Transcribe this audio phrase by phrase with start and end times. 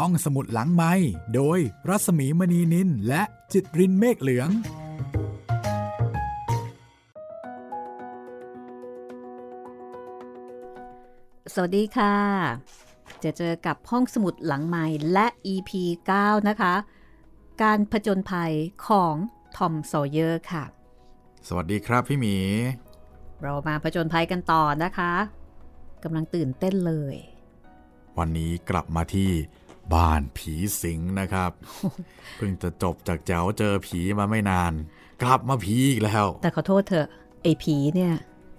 [0.00, 0.92] ห้องสมุดหลังไมค์
[1.34, 4.50] โดยรัศมีมณีนิลและจิตรินเมฆเหลือง
[11.54, 12.16] สวัสดีค่ะ
[13.22, 15.70] จะเจอกับห้องสมุดหลังไม้และ EP
[16.10, 16.74] 9 นะคะ
[17.62, 18.52] การผจญภัย
[18.86, 19.14] ของ
[19.56, 20.64] ทอม ซอว์เยอร์ค่ะ
[21.48, 22.36] สวัสดีครับพี่หมี
[23.42, 25.12] เรามาผจญภัยกันต่อนะคะ
[26.02, 27.16] กำลังตื่นเต้นเลย
[28.18, 29.30] วันนี้กลับมาที่
[29.92, 31.50] บ้านผีสิงนะครับ
[32.36, 34.72] เพิ่งจะจบจากแจ๋วเจอผีมาไม่นาน
[35.22, 37.06] กลับมาผีอีกแล้ว แต่ขอโทษเถอะ
[37.42, 38.12] ไอ้ผีเนี่ย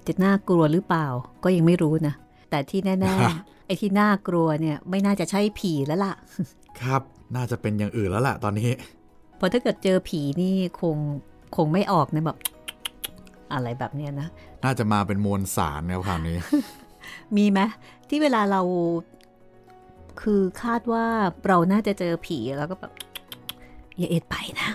[0.07, 1.05] จะน่ากลัวหรือเปล่า
[1.43, 2.13] ก็ยังไม่รู้นะ
[2.49, 6.13] แต่ที่แน่ๆไอ้ที่น่ากลัวเนี่ยไม่น่าจะใช่ผีแล้วล่ะ
[6.81, 7.01] ครับ
[7.35, 8.69] น่าจะเป็นอย่างอื่นแล้วล่ะตอนนี้
[9.37, 10.97] เพราะถ้าเกิดเจอผีนี่คง
[11.55, 12.37] คงไม่ออกนะแบบ
[13.53, 14.27] อะไรแบบเนี้ยนะ
[14.63, 16.37] น่าจะมาเป็นมวลสารครับคราวนี้
[17.37, 17.59] มีไหม
[18.09, 18.61] ที่เวลาเรา
[20.21, 21.05] คือคาดว่า
[21.47, 22.91] เราน่าจะเจอผีแล้วก็แบบ
[23.97, 24.69] อย่าเอ็ดไปนะ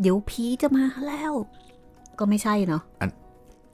[0.00, 1.32] เดี๋ยวผีจะมาแล้ว
[2.18, 2.82] ก็ไม่ใช่เนาะ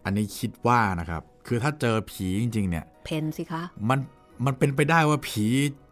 [0.04, 3.98] อันนี้คิดว่านะครับ คือถ้าเจอผีจริง ๆ เนี่ย เพนสิคะ มัน
[4.46, 5.44] มันเป็นไปได้ว่าผี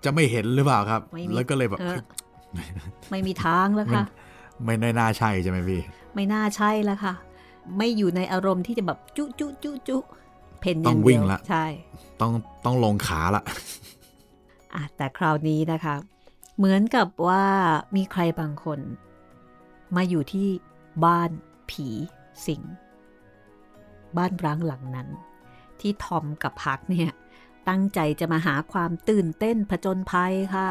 [0.05, 1.99] จะไม่เห็นหรือเปล่าครับไม่มีแล้วก็เลยแบบเออ
[2.55, 2.69] เฮ้ย
[3.11, 4.05] ไม่มีทางแล้วค่ะ
[4.65, 5.81] ไม่ได้น่าใช่ใช่ไหมพี่
[6.15, 7.15] ไม่น่าใช่แล้วค่ะ
[7.77, 9.99] ไม่อยู่ในอารมณ์ที่จะแบบจุจุจุจุ
[10.61, 11.65] เพนต้องย่าเดียวิ่งละใช่
[12.21, 12.33] ต้อง
[12.65, 13.55] ต้องลงขาละอะ
[14.97, 15.97] แต่คราวนี้นะคะ
[16.57, 17.45] เหมือนกับว่า
[17.97, 18.81] มีใครบางคน
[19.97, 20.49] มาอยู่ที่
[21.05, 21.31] บ้าน
[21.71, 21.89] ผี
[22.47, 22.63] สิง
[24.17, 25.09] บ้านร้างหลังนั้น
[25.81, 27.11] ที่ทอมกับพักเนี่ย
[27.69, 30.71] ตั้งใจจะมาหาความตื่นเต้นผจญภัยค่ะ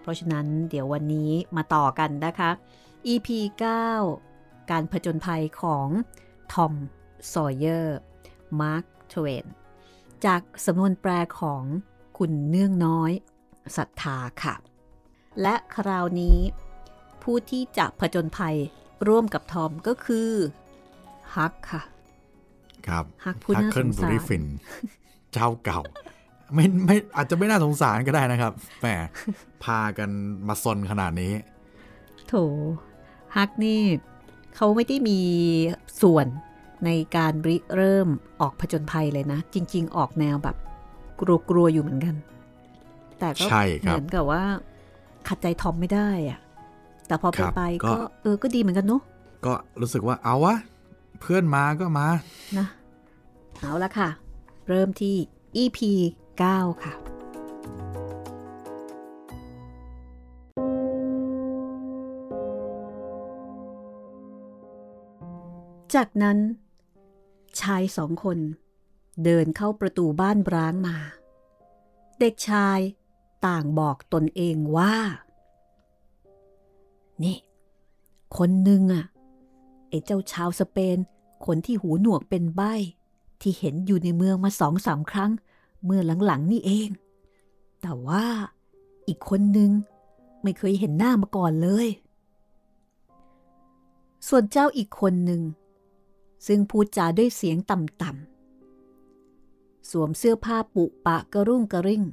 [0.00, 2.50] เพราะฉะนั้นเดี๋ยววันนี้มาต่อกันนะคะ
[3.12, 3.28] EP
[3.62, 4.35] 9
[4.70, 5.88] การผจญภัยของ
[6.52, 6.72] ทอม
[7.32, 7.98] ซอว์เยอร์
[8.60, 9.44] มาร์ก ทเวน
[10.26, 11.62] จากสำนวนแปลของ
[12.18, 13.12] คุณเนื่องน้อย
[13.76, 14.54] ศรัทธาค่ะ
[15.42, 16.38] และคราวนี้
[17.22, 18.56] ผู้ที่จะผจญภัย
[19.08, 20.30] ร่วมกับทอมก็คือ
[21.34, 21.82] ฮักค่ะ
[22.88, 24.44] ครับฮักผู้น่าเคิลสงบสารริฟิน
[25.32, 25.80] เจ้าเก่า
[26.54, 28.86] ไม่ไม่อาจจะไม่น่าสงสารก็ได้นะครับแหม
[29.64, 30.10] พากัน
[30.48, 31.32] มาซนขนาดนี้
[32.28, 32.34] โถ
[33.36, 33.82] ฮักนี่
[34.56, 35.20] เขาไม่ได้มี
[36.02, 36.26] ส่วน
[36.84, 38.08] ในการริเริ่ม
[38.40, 40.56] ออกผจญภัยเลยนะ จริง ๆ ออกแนวแบบ
[41.20, 42.14] กลัวๆอยู่เหมือนกัน
[43.18, 44.44] แต่ก็ใช่คเหรับมือนกับว่า
[45.28, 46.38] ขัดใจทอมไม่ได้อะ
[47.06, 49.02] แต่พอคไปรับไปก็ก็เออก็ดีเหมือนกันเนาะ
[49.46, 50.54] ก็รู้สึกว่าเอาวะ
[51.20, 52.06] เพื่อนมาก็มา
[52.58, 52.66] นะ
[53.60, 54.08] เอาละค่ะ
[54.68, 55.14] เริ่มที่
[55.62, 55.78] EP
[56.34, 56.92] 9 ค่ะ
[65.96, 66.38] จากนั้น
[67.60, 68.38] ชายสองคน
[69.24, 70.96] เดินเข้าประตูบ้านร้างมา
[72.18, 72.78] เด็กชาย
[73.46, 74.96] ต่างบอกตนเองว่า
[77.22, 77.38] นี่
[78.36, 79.04] คนหนึ่งอะ
[79.88, 80.98] ไอ้เจ้าชาวสเปน
[81.46, 82.62] คนที่หูหนวกเป็นใบ
[83.40, 85.30] ที่เห็นอยู่ในเมืองมาสองสามครั้ง
[85.84, 86.90] เมื่อหลังๆนี่เอง
[87.82, 88.26] แต่ว่า
[89.08, 89.70] อีกคนหนึ่ง
[90.42, 91.88] ไม่เคยเห็นหน้ามาก่อนเลย
[94.28, 95.42] ส่วนเจ้าอีกคนหนึ่ง
[96.46, 102.04] ซึ่งพูดจาด้วยเสียงต่ำๆ สวมเสื้อผ้าปุปะกระรุ่งกระริ่ง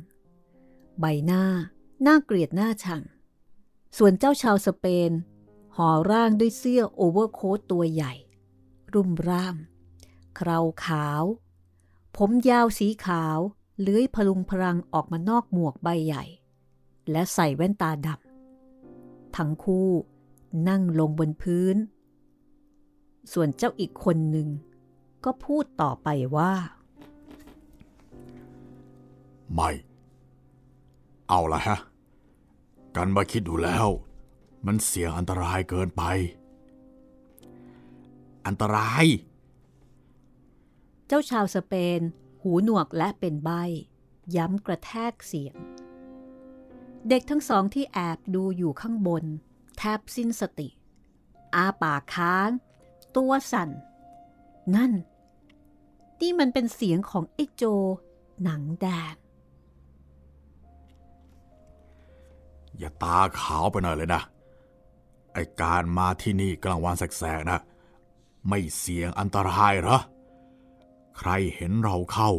[1.00, 1.44] ใบหน้า
[2.04, 3.04] หน่าเกลียดหน้าชัง
[3.98, 5.12] ส่วนเจ้าชาวสเปน
[5.76, 8.14] ห่อร่างด้วยเสื้อโอเวอร์โค้ทตัวใหญ่
[8.94, 9.56] รุ่มร่าม
[10.36, 11.24] เคราขาว
[12.18, 13.38] ผมยาวสีขาว
[13.82, 16.24] เลื้อยพลุงพลังออกมานอกหมวกใบใหญ่
[17.12, 19.90] และใส่แว่นตาดำทั้งคู่
[20.68, 21.76] นั่งลงบนพื้น
[23.32, 24.48] ส่วนเจ้าอีกคนหนึ่ง
[25.26, 26.54] ก็พูดต่อไปว่า
[29.54, 29.70] ไม่
[31.30, 31.78] เอาละฮะ
[32.96, 33.88] กันมาคิดดูแล้ว
[34.66, 36.04] มันเสี่ยงอันตรายเกินไป
[38.46, 39.06] อันตราย
[41.08, 42.00] เจ้าชาวสเปน
[42.42, 43.50] หูหนวกและเป็นใบ
[44.36, 45.56] ย้ำกระแทกเสียง
[47.10, 49.24] เด็กทั้งสองที่แอบดูอยู่ข้างบน
[49.78, 50.70] แทบสิ้นสติ
[51.56, 52.50] อาปากค้าง
[53.16, 53.70] ตัวสั่น
[54.76, 54.92] นั่น
[56.20, 57.64] นี่มันเป็นเสียงของไอ้โจ
[58.44, 59.16] หนังแดง
[62.78, 64.22] อย่าตาขาวไปหน่อยเลยนะ
[65.34, 67.60] ไอการมาที่นี่กลางวันแสกๆนะ
[68.50, 70.00] ไม่เสี่ยงอันตรายเหรอ
[71.18, 72.30] ใครเห็นเราเข้า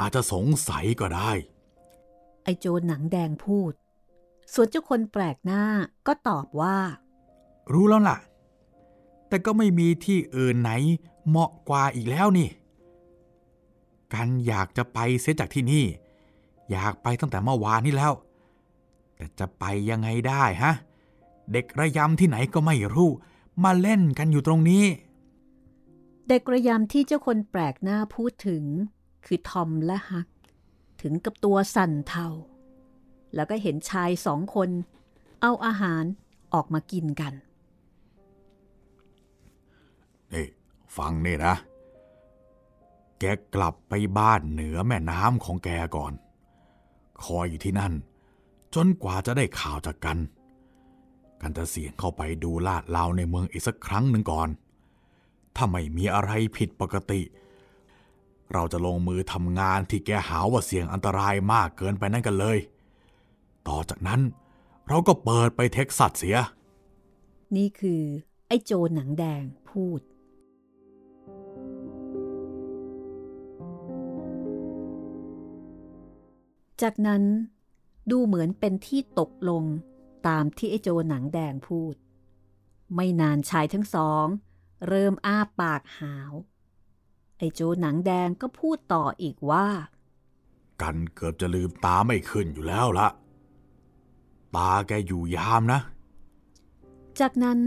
[0.00, 1.32] อาจจะสงสัยก็ได้
[2.44, 3.72] ไอ้โจหนังแดงพูด
[4.52, 5.64] ส่วนเจ้าคนแปลกหน้า
[6.06, 6.78] ก็ตอบว่า
[7.72, 8.18] รู้แล้วล่ะ
[9.32, 10.72] แต่ก็ไม่มีที่อื่นไหน
[11.28, 12.48] เหมาะกว่าอีกแล้วนี่
[14.12, 15.84] กันอยากจะไปเสียจากที่นี่
[16.70, 18.12] อยากไปตั้งแต่เมื่อวานนี้แล้ว
[19.16, 20.72] แต่จะไปยังไงได้ฮะ
[21.52, 23.10] เด็กระยำที่ไหนก็ไม่รู้
[23.64, 24.84] มาเล่นกันอยู่ตรงนี้
[26.28, 28.64] เด็กระยำที่เจ้าคนแปลกหน้าพูดถึง
[29.24, 30.28] คือทอมและฮัก
[31.02, 32.26] ถึงกับตัวสั่นเทา
[33.34, 34.70] แล้วก็เห็นชายสองคน
[35.40, 36.04] เอาอาหาร
[36.54, 37.34] ออกมากินกัน
[40.34, 40.46] นี่
[40.96, 41.54] ฟังนี่นะ
[43.18, 43.24] แก
[43.54, 46.12] กลับไปบ้านเหนือแม่น้ำของแกก่อน
[47.24, 47.92] คอยอยู่ที่นั่น
[48.74, 50.18] จนกว่าจะได้ข่าวจากกัน
[51.40, 54.48] กันจะเสี่ยงเข้าไปดูลาดลาวในเมืองอีกสักครั้งหนึ่งก่อน
[55.56, 57.20] ถ้าไม่มีอะไรผิดปกติ
[58.52, 62.58] เราจะลงมือทำงานที่แกหาว่าเสี่ยงอันตรายมากเกินไปนั่นกันเลย
[63.68, 64.20] ต่อจากนั้น
[64.88, 66.38] เราก็เปิดไปเท็กซัสเสีย
[67.56, 68.02] นี่คือ
[68.48, 70.00] ไอ้โจหนังแดงพูด
[76.82, 77.22] จากนั้น
[78.10, 79.64] ดูเหมือนเป็นที่ตกลง
[80.28, 81.94] ตามที่ไอ้โจรหนังแดงพูด
[82.94, 84.26] ไม่นานชายทั้งสอง
[84.88, 86.32] เริ่มอ้าปากหาว
[87.38, 89.68] ไอ้โจรหนังแดงก็พูดต่ออีกว่า
[90.82, 93.08] กันเกือบจะลืมตาไม่ขึ้นอยู่แล้วละ
[94.56, 95.80] ตาแกอยู่ยามนะ
[97.20, 97.60] จากนั้น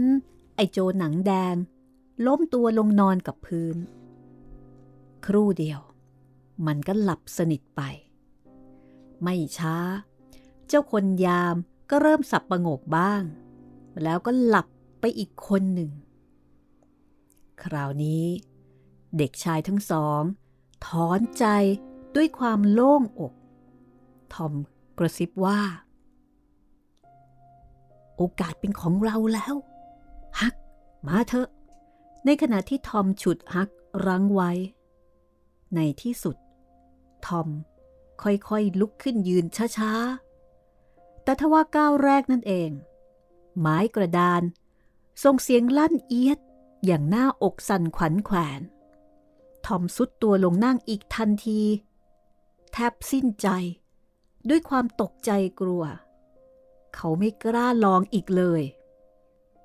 [0.56, 1.54] ไอ้โจรหนังแดง
[2.26, 3.76] ล้มตัวลงนอนกับพื้น
[5.26, 5.80] ครู่เดียว
[6.66, 7.82] มันก็หลับสนิทไป
[9.22, 9.76] ไม่ช้า
[10.68, 11.54] เจ้าคนยาม
[11.90, 13.22] ก็เริ่มสับประงกบ้าง
[14.02, 14.66] แล้วก็หลับ
[15.00, 15.90] ไปอีกคนหนึ่ง
[17.62, 18.24] คราวนี้
[19.16, 20.22] เด็กชายทั้งสอง
[20.86, 21.44] ถอนใจ
[22.16, 23.32] ด้วยความโล่งอก
[24.34, 24.52] ทอม
[24.98, 25.60] กระซิบว่า
[28.16, 29.54] โอกาสเป็นของเราแล้ว
[30.40, 30.54] ฮัก
[31.06, 31.48] มาเถอะ
[32.24, 33.68] ในขณะที่ทอมฉุดฮัก
[34.06, 34.50] รั้งไว้
[35.74, 36.36] ในที่สุด
[37.26, 37.48] ทอม
[38.22, 39.44] ค่อยๆลุกขึ้นยืน
[39.76, 42.70] ช้าๆ แต่ทว่าก้าวแรกนั่นเอง
[43.60, 44.42] ไม้กระดาน
[45.22, 46.38] ส่งเสียงลั่นเอียด
[46.86, 48.60] อย่างหน้าอกสั่นขวัญแขวน
[49.66, 51.60] ทอมสุดตัวลงนั่งอีกทันที
[52.72, 53.48] แทบสิ้นใจ
[54.48, 55.30] ด้วยความตกใจ
[55.60, 55.84] กลัว
[56.94, 58.62] เขาไม่กล้าลองอีกเลย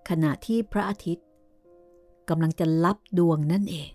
[0.10, 1.28] ขณะที่พระอาทิตย์
[2.30, 3.92] กำลังจะลับดวงนั่นเอง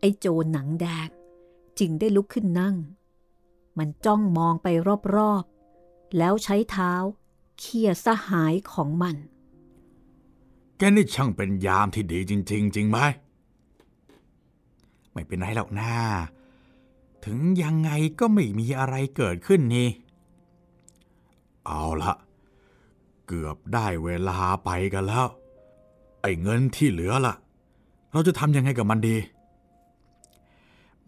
[0.00, 1.08] ไอ้โจรหนังแดง
[1.78, 2.76] จึงได้ลุกขึ้นนั่ง
[3.78, 4.68] มันจ้องมองไป
[5.16, 6.92] รอบๆ แล้วใช้เท้า
[7.58, 9.16] เขี่ยสหายของมัน
[10.76, 12.98] แกนี่ช่างเป็นยามที่ดีจริง ๆ จริงไหม
[15.12, 15.96] ไม่เป็นไรหรอกหน้า
[17.24, 17.90] ถึงยังไง
[18.20, 19.88] ก็ไม่มีอะไรเกิดขึ้นนี่
[21.66, 22.12] เอาละ
[23.26, 25.26] เกือบได้เวลาไปกันแล้ว
[26.22, 27.34] ไอ้เงินที่เหลือล่ะ
[28.12, 29.16] เราจะทำยังไงกับมันดี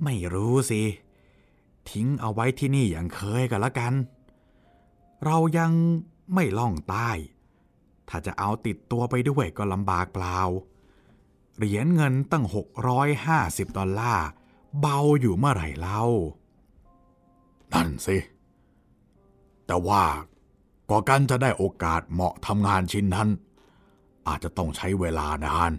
[0.03, 0.81] ไม่รู้สิ
[1.91, 3.95] ทิ้งเอาไว้ที่นี่อย่างเคยกันละกัน
[5.25, 5.73] เรายัง
[6.35, 7.11] ไม่ล่องใต้
[8.09, 10.39] ถ้าจะเอาติดตัวไปด้วยก็ลำบากเปล่า
[11.57, 12.45] เหรียญเงินตั้ง
[13.11, 14.27] 650 ดอลลาร์
[14.81, 16.03] เบาอยู่เมื่อไหร่เล่า
[17.73, 18.17] นั่นสิ
[19.67, 20.05] แต่ว่า
[20.91, 23.29] ก่อกันจะได้โอกาสเหมาะทำงานชิ้นนั้น
[24.29, 25.73] อาจจะต้องใช้เวลานาน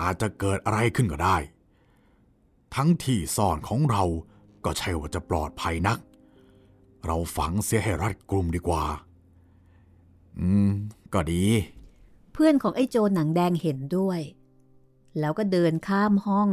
[0.00, 1.36] อาจจะเกิดอะไรขึ้นก็ได้
[2.74, 4.04] ทั้งที่ซ่อนของเรา
[4.64, 5.98] ก็ใช่ว่าจะปลอดภัยนัก
[7.06, 8.84] เราฝังเสียให้รัดกลุ่มดีกว่า
[10.38, 10.70] อืม
[11.14, 11.44] ก็ดี
[12.32, 14.20] เพื่อนของไอ้โจหนังแดงเห็นด้วย
[15.18, 16.48] แล้วก็เดินข้ามห้อง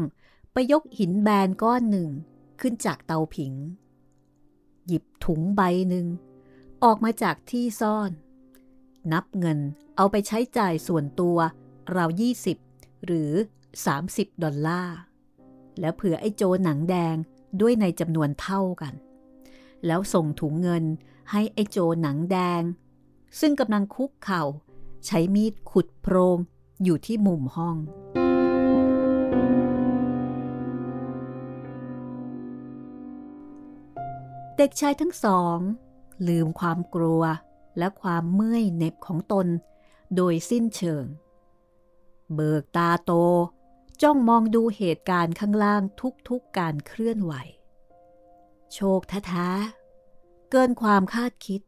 [0.54, 2.10] ไปยกหินแบนก้อนหนึ่ง
[2.62, 3.54] ขึ้นจากเตาผิง
[4.88, 6.06] หยิบถุงใบหนึ่ง
[6.84, 8.12] ออกมาจากที่ซ่อน
[9.12, 9.60] นับเงิน
[9.96, 11.38] เอาไปใช้จ่ายส่วนตัว
[11.96, 12.10] ราว
[12.58, 13.32] 20หรือ
[13.88, 14.98] 30 ดอลลาร์
[15.80, 17.16] แล้วเผื่อไอ้โจหนังแดง
[17.62, 18.94] ด้วยในจำนวนเท่ากัน
[19.86, 20.84] แล้วส่งถุงเงิน
[21.32, 22.62] ให้ไอ้โจหนังแดง
[23.40, 24.44] ซึ่งกำลังคุกเข่า
[25.06, 26.38] ใช้มีดขุดโพรง
[26.84, 27.78] อยู่ที่มุมห้อง
[34.58, 35.58] เด็กชายทั้งสอง
[36.28, 37.24] ลืมความกลัว
[37.78, 39.48] และความเมื่อยเหน็บของตน
[40.16, 41.06] โดยสิ้นเชิง
[42.34, 43.12] เบิกตาโต
[44.02, 47.34] จ้องมองดูเหตุการณ์ข้างล่างทุกๆกการเคลื่อนไหว
[48.74, 49.02] โชค
[49.32, 51.62] ท้าๆเกินความคาดคิด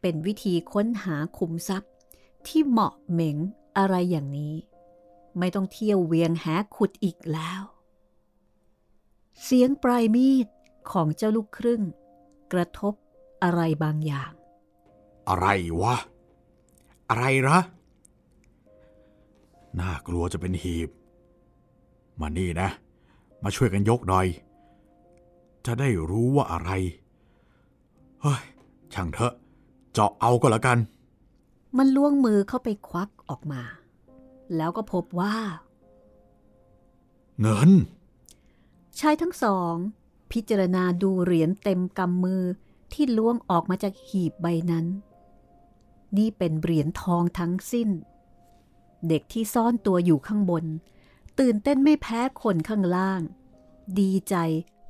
[0.00, 1.92] เป็นวิธีค้นหาขุมทรัพย์
[2.46, 3.36] ที่เหมาะเหม็ง
[3.78, 4.54] อะไรอย่างนี้
[5.38, 7.62] ไม่ต้องเที่ยวเวียงแหขุดอีกแล้ว
[9.42, 10.46] เสียงปลายมีด
[10.90, 11.82] ของเจ้าลูกครึ่ง
[12.52, 12.94] กระทบ
[13.42, 14.32] อะไรบางอย่าง
[15.28, 15.46] อะไร
[15.80, 15.96] วะ
[17.10, 17.58] อะไรละ
[19.80, 20.90] น่ากลัวจะเป็นหีบ
[22.20, 22.68] มานี่นะ
[23.42, 24.26] มาช่วยกันยกหน่อย
[25.66, 26.70] จะได้รู้ว่าอะไร
[28.22, 28.42] เฮ้ย
[28.92, 29.34] ช่างเถอะ
[29.92, 30.78] เจาะเอาก็แล้วกัน
[31.76, 33.62] มันล้วงมือเข้าไปควักออกมา
[34.56, 35.36] แล้วก็พบว่า
[37.40, 37.70] เงิน
[38.98, 39.74] ชายทั้งสอง
[40.32, 42.42] พิจารณาดูเหรียญเต็มกำมือ
[42.92, 44.86] ที่ล้วงออกมาจากหีบใบนั้น
[46.16, 47.88] นี่เป็นเหรียญทองทั้งสิ้น
[49.08, 50.64] เด็กที่ซ่อนตัวอยู่ข้างบน
[51.40, 53.20] ตื่นเต้นไม่แพ้คนข้างล่าง
[53.98, 54.34] ดีใจ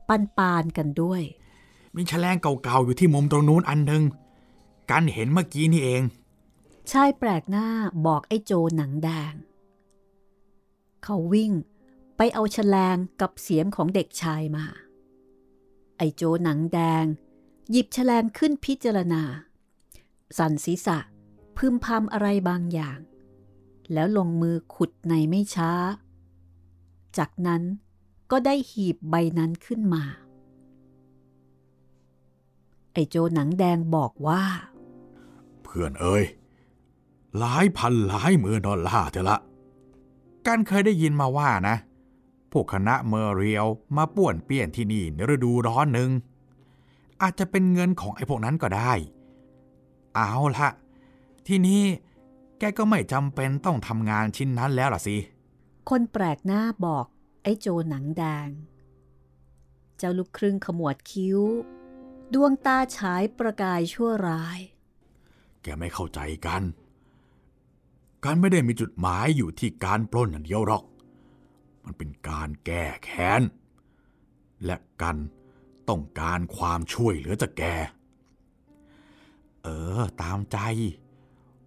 [0.09, 1.23] ปันปานกันด้วย
[1.97, 4.03] มีแฉลงเก่าๆอยู่ที่มุมตรงนู้นอันหนึ่ง
[4.91, 6.03] กันเห็นเมื่อกี้นี่เอง
[6.91, 7.69] ชายแปลกหน้า
[8.07, 9.35] บอกไอ้โจหนังแดง
[11.05, 11.53] เขาวิ่ง
[12.17, 14.67] ไปเอาแฉลงกับเสียมของเด็กชายมา
[15.99, 17.05] ไอ้โจหนังแดง
[17.71, 19.23] หยิบแฉลงขึ้นพิจารณา
[20.39, 20.99] สั่นศีรษะ
[21.57, 22.99] พึมพำอะไรบางอย่าง
[23.93, 25.73] แล้วลงมือขุดในไม่ช้า
[27.19, 27.63] จากนั้น
[28.31, 30.03] ก็ได้หีบใบนั้นขึ้นมา
[32.93, 34.43] ไอโจหนังแดงบอกว่า
[35.63, 36.25] เพื่อนเอ้ย
[37.39, 39.39] หลายพันหลายหมื่นดอลลาร์เถอะละ
[40.47, 41.77] กันเคยได้ยินมาว่านะ
[42.53, 46.11] พวกคณะเมอร์เรียวมาป่วนเปี้ยนที่นี่ในฤดูร้อนหนึ่ง
[47.23, 48.93] อาจจะเป็นเงินของไอ้พวกนั้นก็ได้
[50.15, 50.69] เอาละ
[51.47, 51.83] ที่นี้
[52.59, 55.17] แกก็ไม่จำเป็นต้องทำงานชิ้นนั้นแล้วล่ะสิ
[55.89, 57.07] คนแปลกหน้าบอก
[57.43, 58.49] ไอ้โจหนังแดง
[59.99, 61.41] เจ้าลูกครึ่งขมวดคิ้ว
[62.35, 64.59] ดวงตาฉายประกายชั่วร้าย
[65.63, 66.63] แกไม่เข้าใจกัน
[68.25, 70.85] การไม่ได้มีจุดหมายอยู่ที่การปล้นอย่างเดียวหรอก
[71.85, 73.43] มันเป็นการแก้แค้น
[74.65, 75.17] และกัน
[75.89, 77.65] ต้องการความช่วยเหลือจากแก
[79.63, 79.69] เอ
[79.99, 80.59] อ ตามใจ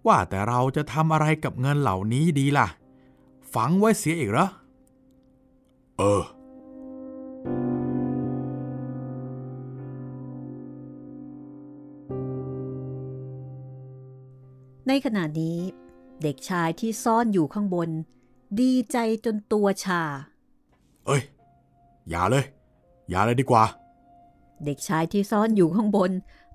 [0.08, 2.68] ว่าแต่เราจะทำอะไรกับเงินเหล่านี้ดีล่ะ
[3.54, 4.48] ฝังไว้เสียอีกเหรอ
[5.98, 6.24] เออ
[14.88, 15.58] ในขณะนี้
[16.22, 17.90] เด็กชายที่ซ่อนอยู่ข้างบน
[18.60, 20.02] ดีใจจนตัวชา
[21.06, 21.22] เอ้ย
[22.10, 22.46] อย่าเลย
[23.10, 23.64] อย่าเลยดีกว่า
[24.66, 26.12] เด็กชายที่ซ่อนอยู่ข้างบน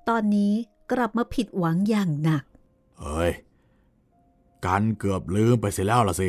[0.09, 0.52] ตอนนี้
[0.93, 2.45] กลับมาผิดหวังอย่างหนัก
[3.00, 3.33] เฮ้ย
[4.64, 6.28] กันเกือบลืมไปเสียแล้วล่ะสิ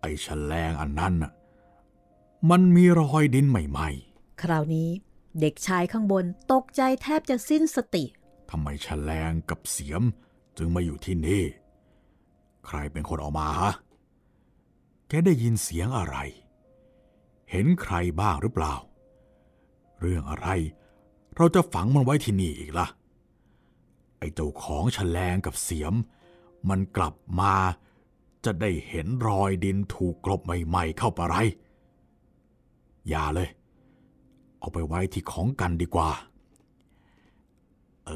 [0.00, 1.32] ไอ้แฉลงอันนั้นน่ะ
[2.50, 3.88] มันมีรอยดินใหม่
[4.42, 4.88] คราวนี้
[5.40, 10.02] เด็กชายข้างบนตกใจแทบจะสิ้นสติๆทำไมแฉลงกับเสียม
[10.56, 11.42] จึงมาอยู่ที่นี่
[12.66, 13.72] ใครเป็นคนเออกมาฮะ
[15.08, 16.16] แกได้ยินเสียงอะไร
[17.50, 18.74] เห็นใครบ้างหรือเปล่า
[20.00, 20.48] เรื่องอะไร
[21.36, 22.86] เราจะฝังมันไว้ที่นี่อีกล่ะ
[24.18, 25.94] ไอ้เจ้าของแฉลงกับเสียม
[26.68, 27.54] มันกลับมา
[28.46, 31.36] จะได้เห็นรอยดินถูกกลบใหม่ ๆ เข้าไปไร
[33.08, 33.48] อย่าเลย
[34.58, 36.10] เอาไปไว้ที่ของกันดีกว่า
[38.06, 38.10] เอ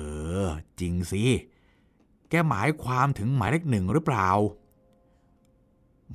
[0.44, 0.46] อ
[0.80, 1.22] จริงสิ
[2.30, 4.28] แกหมายความถึงหมายเลขหนึ่งหรือเปล่า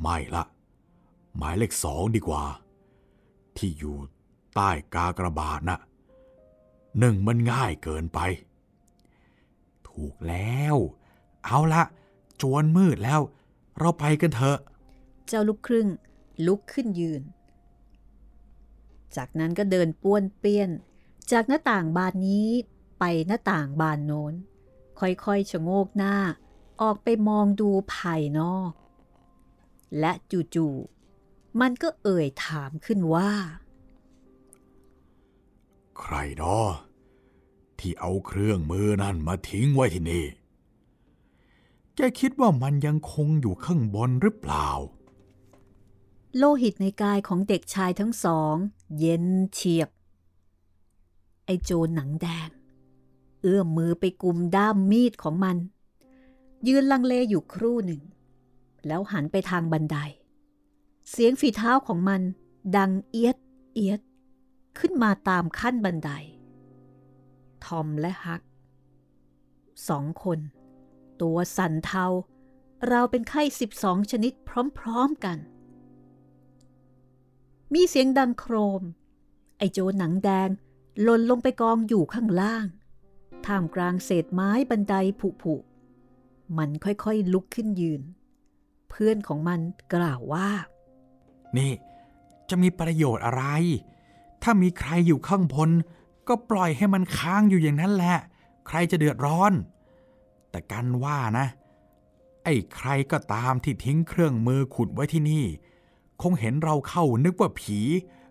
[0.02, 0.44] ไม่ละ
[1.38, 2.44] หมายเลขสองดีกว่า
[3.58, 3.96] ที่อยู่
[4.56, 5.80] ใต้กากระบาดน่ะ
[7.00, 8.20] หนึ่งมันง่ายเกินไป
[9.90, 10.76] ถูกแล้ว
[11.46, 11.84] เอาละ
[12.42, 13.22] จวนมืดแล้ว
[13.80, 14.60] เราไปกันเถอะ
[15.28, 15.88] เจ้าลูกครึ่ง
[16.46, 17.24] ลุกขึ้นยืน
[19.16, 20.70] จากนั้นก็เดินป้วนเปี้ยน
[21.32, 22.50] จากหน้าต่างบานนี้
[23.00, 24.34] ไปหน้าต่างบานโน้น
[25.00, 26.16] ค่อยๆชะโงกหน้า
[26.82, 28.72] ออกไปมองดูภายนอก
[30.00, 30.12] และ
[30.56, 33.32] จู่ๆมันก็เอ่ยถามขึ้นว่า
[36.00, 36.60] ใครดอ
[37.80, 40.26] ที่เอาเครื่องมือนั่นมาทิ้งไว้ที่นี่
[41.96, 44.70] แกคิดว่ามันยังคงอยู่ข้างบนหรือเปล่า
[46.38, 48.56] โลหิตในกายของเด็กชายทั้งสอง
[49.00, 49.90] เย็นเฉียบ
[51.46, 52.50] ไอโจรหนังแดง
[53.42, 55.58] เอื้อมมือไปกุมด้ามมีดของมัน
[56.68, 58.02] ยืนลังเลอยู่ครู่หนึ่ง
[58.88, 59.98] แล้วหันไปทางบันได
[61.10, 62.22] เสียงฝีเท้าของมัน
[62.78, 63.38] ดังเอียด
[63.74, 64.02] เอียด
[64.80, 66.12] ขึ้นมาตามขั้นบันได
[67.66, 68.42] ทอมและฮัก
[69.88, 70.40] สองคน
[71.22, 72.06] ตัวสั่นเทา
[72.90, 74.34] เราเป็นไข้สิบสองชนิด
[74.80, 75.38] พร้อมๆกัน
[77.74, 78.82] มีเสียงดังโครม
[79.58, 80.50] ไอโจหนังแดง
[81.02, 82.66] หล่นลงไปกองอยู่ข้างล่าง
[83.46, 84.96] ท่ามกลางเศษไม้บันได
[85.42, 88.02] ผุๆมันค่อยๆลุกขึ้นยืน
[88.90, 89.60] เพื่อนของมัน
[89.94, 90.50] กล่าวว่า
[91.58, 91.72] นี่
[92.50, 93.44] จะมีประโยชน์อะไร
[94.44, 95.70] ถ้ามีใครอยู่ข้างบน
[96.28, 98.18] ก็ปล่อยให้มันค้างอยู่อย่างนั้นแหละ
[98.68, 99.54] ใครจะเดือดร้อน
[100.56, 101.48] แต่กันว่านะ
[102.44, 105.46] ไอ้ใครก็ตามที่ทิ้งเครื่องมือขุดไว้ที่นี่
[106.22, 107.80] คงเห็นเราเข้านึกว่าผี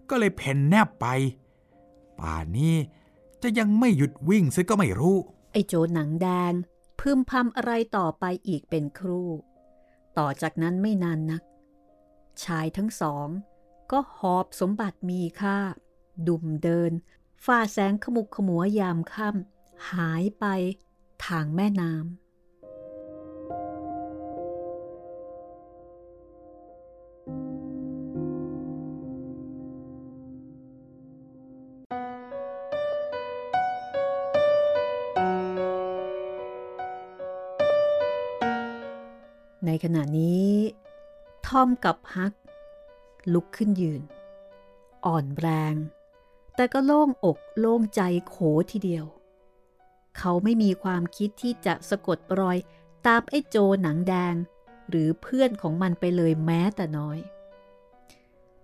[0.09, 1.07] ก็เลยเพ่นแนบไป
[2.19, 2.75] ป่านนี้
[3.43, 5.16] จะยังไม่หยุดวิ่งซึก็ไม่รู้
[5.52, 6.52] ไอ้โจหนังแดง
[7.00, 9.31] พึมพำอะไรต่อไปอีกเป็นครู่
[10.19, 11.43] ต่อจากนั้นไม่นานนัก
[12.45, 13.28] ชายทั้งสอง
[13.93, 15.59] ก็หอบสมบัติมีค่า
[16.28, 16.93] ดุมเดิน
[17.45, 20.47] ฝ่าแสงขมุกขมัวยามค่ำหายไป
[21.26, 22.04] ทางแม่น้ำ
[39.66, 40.49] ในขณะนี้
[41.47, 42.33] ทอมกับฮัก
[43.33, 44.02] ลุกขึ้นยืน
[45.06, 45.75] อ่อนแรง
[46.56, 48.37] แต่ก็โล่งอกโล่งใจโข
[48.71, 49.04] ทีเดียว
[50.18, 52.59] เขาไม่มีความคิดที่จะสะกดรอย
[53.06, 54.35] ตามไอ้โจหนังแดง
[54.88, 57.18] หรือเพื่อนของมันไปเลยแม้แต่น้อย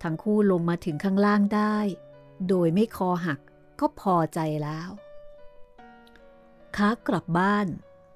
[0.02, 1.76] ทั้งคู่ลงมาถึงข้างล่างได้
[2.49, 3.38] โดยไม่คอหัก
[3.80, 4.90] ก็พอใจแล้ว
[6.76, 7.66] ขากลับบ้าน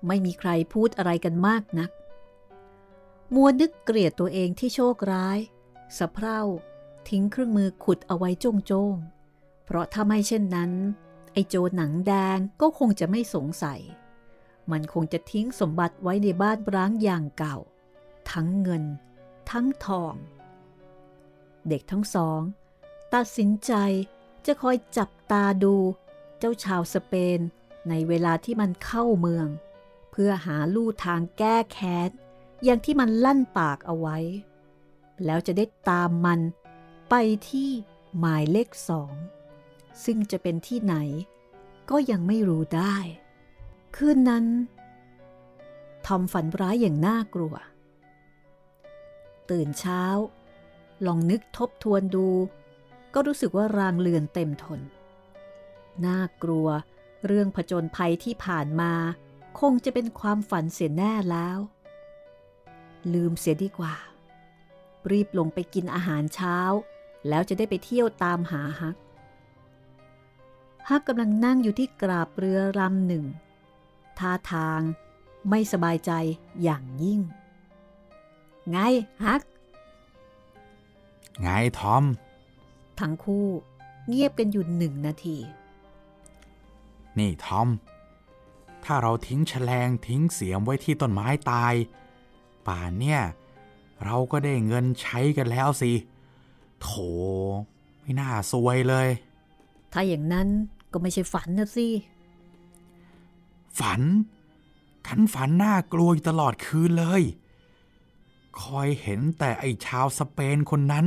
[0.06, 1.90] ไม่มีใครพูดอะไรกันมากนัก
[3.34, 5.38] มัวนึกเกลียดตัวเองที่โชคร้าย
[5.98, 6.40] สะเพร่า
[7.08, 8.94] ทิ้งเครื่องมือขุดเอาไว้จงจง
[9.64, 10.70] เพราะถ้าไม่เช่นนั้น
[11.34, 13.80] ไอโจหนังแดงก็คงจะไม่สงสัย
[14.70, 17.56] มันคงจะทิ้งสมบัติไว้ในบ้านร้างอย่างเก่า
[18.30, 18.84] ทั้งเงิน
[19.50, 20.14] ทั้งทอง
[21.68, 22.40] เด็กทั้งสอง
[23.14, 23.72] ตัดสินใจ
[24.46, 25.74] จะคอยจับตาดู
[26.38, 27.38] เจ้าชาวสเปน
[27.88, 29.48] ในเวลาที่มันเข้าเมือง
[30.10, 32.10] เพื่อหาลู่ทางแก้แค้น
[32.64, 34.18] อย่างที่มันลั่นปากเอาไว้
[35.24, 36.40] แล้วจะได้ตามมัน
[37.10, 37.14] ไป
[37.48, 37.70] ที่
[38.18, 39.12] หมายเลขสอง
[40.04, 40.94] ซึ่งจะเป็นที่ไหน
[41.90, 42.96] ก็ยังไม่รู้ได้
[43.96, 44.46] คืนนั้น
[46.06, 47.54] ทอมฝันร้ายอย่างน่ากลัว
[49.50, 50.02] ตื่นเช้า
[51.06, 52.28] ลองนึกทบทวนดู
[53.14, 54.80] ก็รู้สึกว่ารางเลือนเต็มทน
[56.06, 56.68] น่ากลัว
[57.26, 58.92] เรื่องผจญภัยที่ผ่านมา
[59.60, 61.58] คงจะเป็นความฝันเสียแน่แล้ว
[63.14, 63.94] ลืมเสียดีกว่า
[65.10, 66.58] รีบลงไปกินอาหารเช้า
[67.28, 68.96] แล้วจะได้ไปเที่ยวตามหาฮัก
[70.88, 73.24] ฮักกำลังนั่งอยู่ที่กราบเรือลำหนึ่ง
[74.18, 74.80] ท่าทาง
[75.48, 76.12] ไม่สบายใจ
[76.62, 77.20] อย่างยิ่ง
[78.70, 78.78] ไง
[79.24, 79.42] ฮัก
[81.40, 82.04] ไงทอม
[83.00, 83.46] ทั้งคู่
[84.08, 85.38] เงียบกันอยู่หนึ่งนาที
[87.18, 87.68] นี่ทอม
[88.84, 91.74] ถ้าเราทิ้งแฉลงทิ้งเสียมไว้ที่ต้นไม้ตาย
[92.66, 93.20] ป่านเนี่ย
[94.04, 95.92] เราก็ได้เงินใช้กันแล้วสิ
[96.80, 96.88] โถ
[98.00, 99.08] ไม่น่าซวยเลย
[99.92, 100.48] ถ้าอย่างนั้น
[100.94, 101.88] ก็ไม่ใช่ฝันนะสิ
[103.78, 104.02] ฝัน
[105.06, 107.22] ขันฝันน่ากลัวตลอดคืนเลย
[108.60, 111.06] คอยเห็นแต่ไอ้ชาวสเปนคนนั้น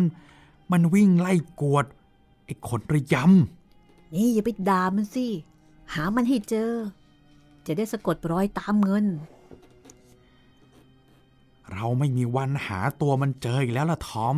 [0.71, 1.85] มันวิ่งไล่กวด
[2.45, 5.27] ไอ้คนระยำ นี่อย่าไปด่ามันสิ
[5.93, 6.71] หามันให้เจอ
[7.65, 9.05] จะได้สะกดรอยตามเงิน
[11.71, 14.37] เราไม่มีวันหาตัวมันเจออีกแล้วล่ะทอม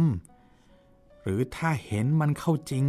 [1.24, 2.86] หรือถ้าเห็นมันเข้าจริง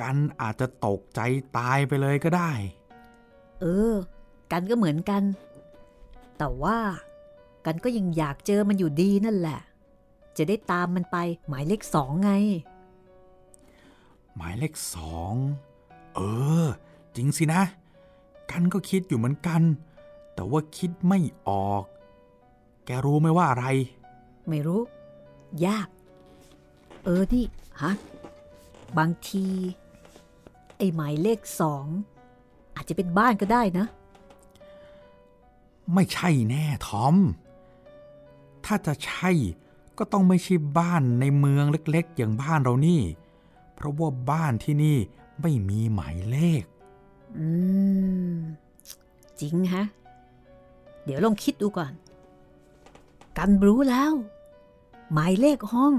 [0.00, 1.20] กันอาจจะตกใจ
[1.56, 2.50] ตายไปเลยก็ได้
[3.60, 3.94] เออ
[4.52, 5.22] กันก็เหมือนกัน
[6.38, 6.78] แต่ว่า
[7.66, 9.60] กันก็ยังอยากเจอมันอยู่ดีนั่นแหละ
[10.36, 11.16] จะได้ตามมันไป
[11.48, 12.32] หมายเลขสองไง
[14.36, 15.34] หมายเลขสอง
[16.14, 16.20] เอ
[16.64, 16.66] อ
[17.16, 17.62] จริงสินะ
[18.50, 19.62] กันก็คิดอยู่เหมือนกัน
[20.34, 21.84] แต่ว่าคิดไม่ออก
[22.84, 23.66] แกรู้ไหมว่าอะไร
[24.48, 24.80] ไม่รู้
[25.66, 25.88] ยาก
[27.04, 27.44] เออนี่
[27.82, 27.92] ฮะ
[28.98, 29.46] บางที
[30.80, 31.86] ไอ้หมายเลขสอง
[32.76, 33.86] อาจจะเป็นบ้านก็ได้นะ
[35.94, 37.16] ไม่ใช่แน่ทอม
[38.64, 39.30] ถ้าจะใช่
[39.98, 43.02] ก็ต้องไม่ใช่บ้านในเมืองเล็กๆ อย่างบ้านเรานี่
[43.74, 44.98] เพราะว่าบ้านที่นี่
[45.42, 46.62] ไม่มีหมายเลข
[47.36, 47.46] อื
[48.34, 48.36] ม
[49.40, 49.84] จริงฮะ
[51.04, 51.92] เดี๋ยวลองคิดดูก่อน
[53.36, 54.12] กันรู้แล้ว
[55.12, 55.94] หมายเลขห้อง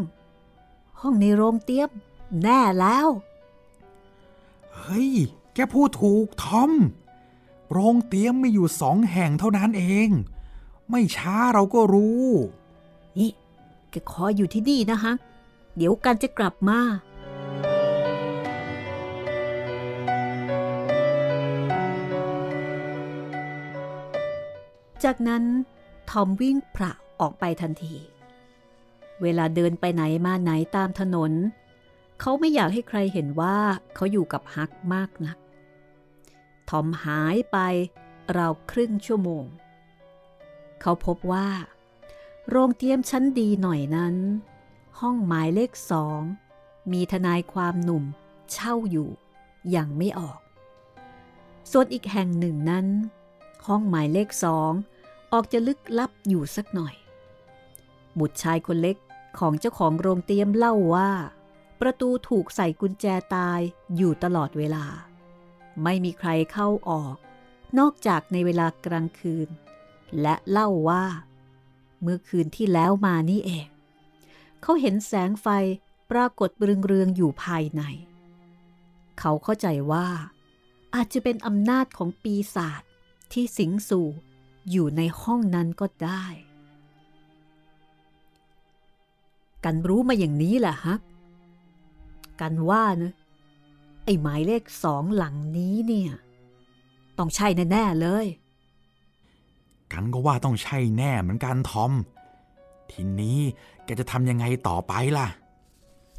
[1.02, 1.90] ห้องในโรงเตี้ยม
[2.44, 3.08] แน่แล้ว
[4.82, 5.12] เฮ้ย
[5.54, 6.72] แกพูดถูกทอม
[7.72, 10.10] โรงเตี้ยมมีอยู่สองแห่งเท่านั้นเอง
[10.90, 12.26] ไม่ช้าเราก็รู้
[13.18, 13.32] นี่
[13.92, 15.14] แกขออยู่ที่นี่นะฮะ
[15.78, 16.80] เดี๋ยวกันจะกลับมา
[25.04, 25.44] จากนั้น
[26.10, 27.96] ทอมวิ่งพระออกไปทันที
[29.22, 31.32] เวลาเดินไปไหนมาไหนตามถนน
[32.24, 33.58] เขาไม่อยากให้ใครเห็นว่า
[33.96, 35.38] เขาอยู่กับฮักมากนัก
[36.70, 37.58] ทอมหายไป
[38.38, 39.46] ราวครึ่งชั่วโมง
[40.82, 41.50] เขาพบว่า
[42.50, 44.16] โรงเตียมชั้นดีหน่อยนั้น
[45.00, 46.22] ห้องหมายเลขสอง
[46.92, 48.04] มีทนายความหนุ่ม
[48.52, 49.10] เช่าอยู่
[49.76, 50.40] ยังไม่ออก
[51.72, 52.88] ส่วนอีกแห่งหนึ่งนั้น
[53.68, 54.72] ห้องหมายเลขสอง
[55.32, 56.96] ออกจะลึกลับอยู่สักหน่อย
[58.20, 58.98] บุตรชายคนเล็ก
[59.40, 61.12] ของเจ้าของโรงเตียมเล่าว่า
[61.82, 63.60] ประตูถูกใส่กุญแจตาย
[63.96, 64.86] อยู่ตลอดเวลา
[65.84, 67.16] ไม่มีใครเข้าออก
[67.80, 69.50] นอกจากในเวลากลางคืน
[70.22, 71.06] และเล่าว่า
[72.02, 73.68] เมื่อคืนที่แล้วมานี่เอง
[74.62, 75.48] เขาเห็นแสงไฟ
[76.12, 76.50] ปรากฏ
[76.88, 77.82] เรืองๆอยู่ภายใน
[79.20, 80.08] เขาเข้าใจว่า
[80.96, 82.82] อาจจะเป็นอำนาจของปีศาจ
[83.34, 84.08] ที่สิงสู่
[84.72, 86.26] อยู่ในห้องนั้นก็ได้
[89.64, 91.02] กันรู้มาอย่างนี้แหละฮัก
[92.42, 93.14] กันว่านะ
[94.06, 96.12] ไอ้หมายเลขสองหลังนี้เนี่ย
[97.18, 98.26] ต้องใช่แน่ๆเลย
[99.92, 101.92] กันก็ว่าต้องใช่แน่เหมือนกันทอม
[102.92, 103.40] ทีนี้
[103.86, 105.28] แกจะทำยังไงต่อไปล่ะ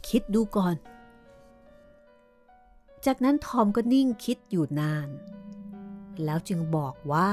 [0.08, 0.76] คิดดูก่อน
[3.06, 5.08] จากนั้นทอมก็นิ่งคิดอยู่นาน
[6.24, 7.30] แล้วจึงบอกว่า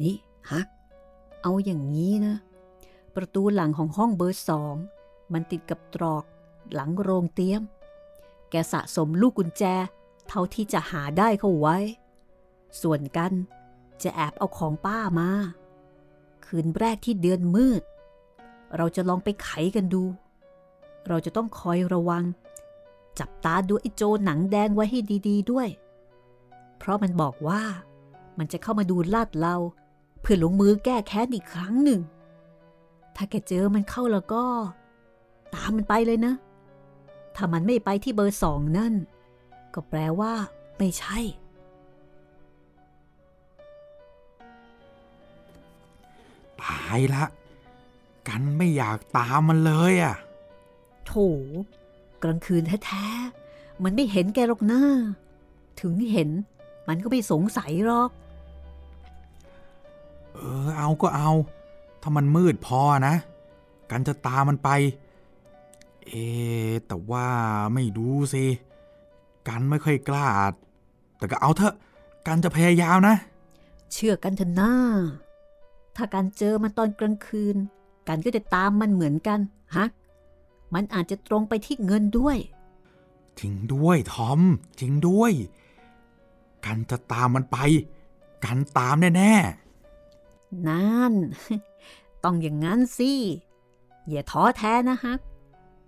[0.00, 0.16] นี่
[0.50, 0.68] ฮัก
[1.42, 2.36] เอาอย่างนี้นะ
[3.16, 4.74] ประตูหลังของห้องเบอร์สอง
[5.32, 6.24] มันติดกับตรอก
[6.72, 7.62] หลังโรงเตียม
[8.50, 9.64] แกสะสมลูกกุญแจ
[10.28, 11.76] เท่าที่จะหาได้เข้าไว้
[12.82, 13.32] ส่วนกัน
[14.02, 15.30] จะแอบเอาของป้ามา
[16.44, 17.82] คืนแรกที่เดือนมืด
[18.76, 20.04] เราจะลองไปไขกันดู
[21.08, 22.24] เราจะต้องคอยระวัง
[23.18, 25.68] จับตาดูไอ้โจหนังแดงไว้ให้ดี ๆด้วย
[26.78, 27.62] เพราะมันบอกว่า
[28.38, 29.56] มันจะเข้ามาดูลาดเรา
[30.20, 32.00] เพื่อลงมือแก้แค้นอีกครั้งหนึ่ง
[33.16, 34.44] ถ้าแกเจอมันเข้าแล้วก็
[35.54, 36.34] ตามมันไปเลยนะ
[37.36, 38.94] ถ้ามันไม่ไปที่เบอร์สองนั่น
[39.74, 40.32] ก็แปลว่า
[40.78, 41.18] ไม่ใช่
[46.60, 47.24] ตายละ
[48.28, 50.16] กันไม่อยากตามมันเลยอะ
[51.06, 51.12] โถ
[52.22, 54.80] กลางคืนแท้ๆ มันไม่เห็นแกหรอกนะ
[55.80, 56.30] ถึงเห็น
[56.88, 58.10] มันก็ไม่สงสัยหรอก
[60.32, 61.30] เออ เอาก็เอา
[62.02, 63.14] ถ้ามันมืดพอนะ
[63.90, 64.70] กันจะตามมันไป
[66.08, 67.26] เอะแต่ว่า
[67.74, 68.44] ไม่รู้สิ
[69.48, 70.28] กันไม่ค่อยกล้า
[71.18, 71.74] แต่ก็เอาเถอะ
[72.26, 73.16] กันจะพยายามนะ
[73.92, 74.72] เชื่อกันเถอะนะ
[75.96, 77.56] ถ้าการเจอมันตอนกลางคืน
[78.08, 79.40] กันก็จะตามมันเหมือนกัน
[79.76, 79.86] ฮะ
[80.74, 82.36] มันอาจจะตรงไปที่เงินด้วย
[83.38, 84.40] จริงด้วยทอม
[84.80, 85.32] จริงด้วย
[86.64, 87.58] กันจะตามมันไป
[88.44, 89.34] กันตามแน่
[90.68, 91.12] นั่น
[92.24, 93.12] ต้องอย่างนั้นสิ
[94.08, 95.20] อย่าท้อแท้นะฮัก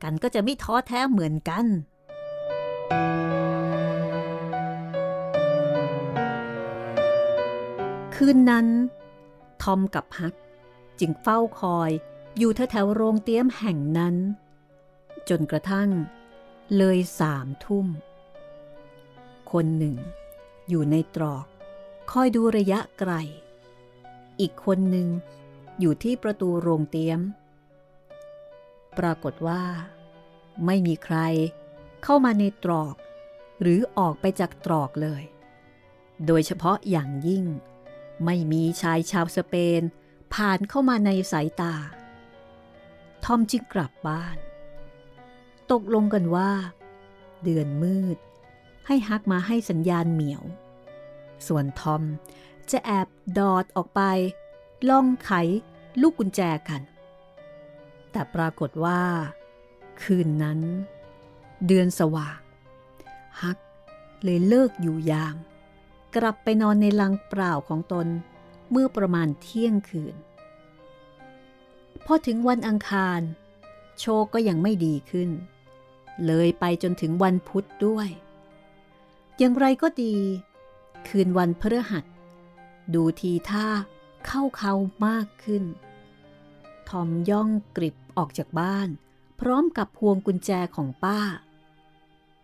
[0.02, 1.66] กันก็จะไม่ท้อแท้เหมือนกัน
[8.14, 8.66] คืนนั้น
[9.62, 10.34] ทอมกับฮัก
[11.00, 11.90] จึงเฝ้าคอย
[12.38, 14.16] อยู่แถวๆโรงเตี้ยมแห่งนั้น
[15.28, 15.90] จนกระทั่ง
[16.76, 17.86] เลยสามทุ่ม
[19.52, 19.96] คนหนึ่ง
[20.68, 21.46] อยู่ในตรอก
[22.10, 23.12] คอยดูระยะไกล
[24.40, 25.08] อีกคนหนึ่ง
[25.80, 27.20] อยู่ที่ประตูโรงเตี้ยม
[28.98, 29.62] ปรากฏว่า
[30.66, 31.18] ไม่มีใคร
[32.02, 32.94] เข้ามาในตรอก
[33.60, 35.22] หรือออกไปจากตรอกเลย
[36.26, 37.44] โดยเฉพาะอย่างยิ่ง
[38.24, 39.82] ไม่มีชายชาวสเปน
[40.34, 41.74] ผ่านเข้ามาในสายตา
[43.24, 44.36] ทอมจึงกลับบ้าน
[45.70, 46.52] ตกลงกันว่า
[47.42, 48.18] เดือนมืด
[48.86, 50.42] ให้ฮักมาให้สัญญาณเหมียว
[51.46, 52.02] ส่วนทอม
[52.70, 54.00] จะแอบดอดออกไป
[54.88, 55.30] ล่องไข
[56.00, 56.82] ลูกกุญแจกัน
[58.16, 59.00] แต่ปรากฏว่า
[60.02, 60.60] คืนนั้น
[61.66, 62.40] เดือนสว่าง
[63.42, 63.58] ฮัก
[64.22, 65.36] เลยเลิกอยู่ยาม
[66.16, 68.06] กลับไปนอนในลังเปล่าของตน
[68.70, 70.14] เมื่อประมาณเที่ยงคืน
[72.06, 73.20] พอถึงวันอังคาร
[74.00, 75.30] โชคก็ยังไม่ดีขึ้น
[76.26, 78.08] เลยไปจนถึงวันพุธด้วย
[79.38, 80.16] อย่างไรก็ดี
[81.08, 82.04] คืนวันพฤหัส
[82.94, 83.68] ดูทีท่า
[84.26, 84.72] เข้าเขา
[85.06, 85.64] มากขึ้น
[86.90, 88.88] ทอมย่องกริบออกจากบ้าน
[89.40, 91.20] พร้อมกับพวงกุญแจของป้า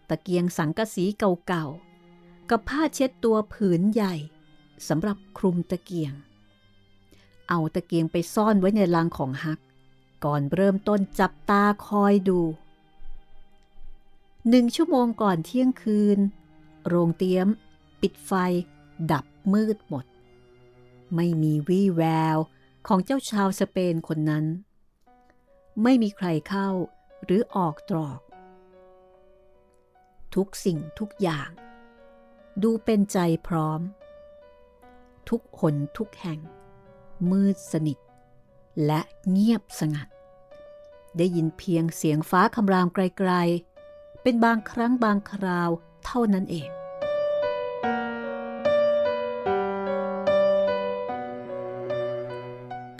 [0.08, 4.14] ตะเกียงสังกะสีเก่าๆ กับผ้าเช็ดตัวผืนใหญ่
[4.88, 6.14] สำหรับคลุมตะเกียง
[7.48, 9.60] เอาตะเกียงไปซ่อนไว้ในลังของฮัก
[10.24, 12.40] ก่อนเริ่มต้นจับตาคอยดู
[14.48, 16.18] หนึ่งชั่วโมงก่อนเที่ยงคืน
[16.86, 17.48] โรงเตี้ยม
[18.00, 18.32] ปิดไฟ
[19.12, 20.04] ดับมืดหมด
[21.14, 22.02] ไม่มีวี่แว
[22.36, 22.38] ว
[22.86, 24.44] ของเจ้าชาวสเปนคนนั้น
[25.82, 26.68] ไม่มีใครเข้า
[27.24, 28.20] หรือออกตรอก
[30.34, 31.48] ทุกสิ่งทุกอย่าง
[32.62, 33.80] ดูเป็นใจพร้อม
[35.28, 36.40] ทุกหนทุกแห่ง
[37.30, 37.98] มืดสนิท
[38.86, 40.08] และเงียบสงัด
[41.16, 45.70] ได้ยินเพียงเสียงฟ้าคำรามไกลๆ เป็นบางครั้งบางคราว
[46.04, 46.81] เท่านั้นเอง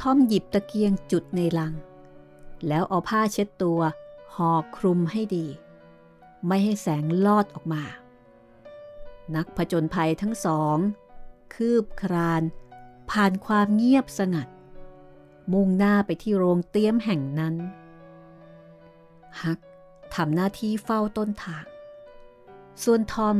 [0.06, 1.74] ทอมหยิบตะเกียงจุดในลัง
[2.68, 3.80] แล้วเอาผ้าเช็ดตัว
[4.34, 5.46] ห่อคลุมให้ดี
[6.46, 7.82] ไม่ให้แสงลอดออกมา
[9.34, 10.76] นักผจญภัยทั้งสอง
[11.54, 12.42] คืบคราน
[13.10, 14.48] ผ่านความเงียบสงัด
[15.52, 17.54] มุ่งหน้าไปที่โรงเตี้ยมแห่งนั้น
[19.42, 19.58] ฮัก
[20.14, 21.64] ทำหน้าที่เฝ้าต้นทาง
[22.82, 23.36] ส่วนทอม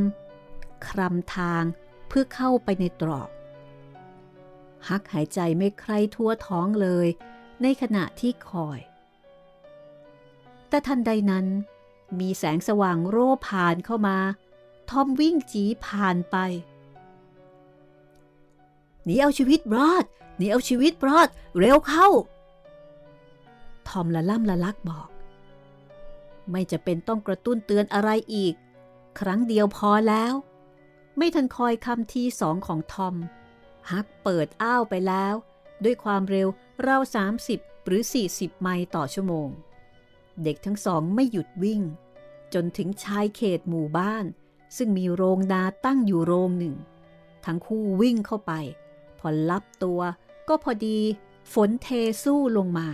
[0.89, 1.63] คลำทาง
[2.09, 3.29] เพื่อเข้าไปในตรอก
[4.89, 7.07] ฮักหายใจไม่ใครทั่วท้องเลย
[7.63, 8.81] ในขณะที่คอย
[10.69, 11.47] แต่ทันใดนั้น
[12.21, 14.19] มีแสงสว่างโร่ผ่านเข้ามา
[14.91, 16.37] ทอมวิ่งจีผ่านไป
[19.05, 20.05] หนีเอาชีวิตรอด
[20.37, 22.09] หนีเอาชีวิตรอด เร็วเข้า
[23.89, 25.09] ทอมละล่ำละลักบอก
[26.51, 28.55] ไม่จะเป็นต้องกระตุ้นเตือนอะไรอีก
[29.21, 30.35] ครั้งเดียวพอแล้ว
[31.17, 33.15] ไม่ทันคอยคำที่สองของทอม
[33.91, 35.35] ฮักเปิดอ้าวไปแล้ว
[35.85, 36.49] ด้วยความเร็ว
[36.87, 37.03] ราว
[37.45, 39.49] 30 หรือ 40 ไมล์ต่อชั่วโมง
[40.43, 41.83] เด็กทั้งสองไม่หยุดวิ่ง
[42.55, 44.25] จนถึงชายเขตหมู่บ้าน
[44.77, 46.75] ซึ่งมีโรงนาตั้งอยู่โรงหนึ่ง
[47.45, 48.53] ทั้งคู่วิ่งเข้าไป
[49.19, 50.01] พอลับตัว
[50.49, 50.99] ก็พอดี
[51.53, 51.89] ฝนเท
[52.25, 52.89] สู้ลงมา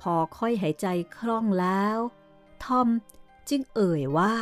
[0.00, 0.86] พอค่อยหายใจ
[1.16, 1.98] คล่องแล้ว
[2.64, 2.88] ทอม
[3.48, 4.34] จึงเอ่ยว่า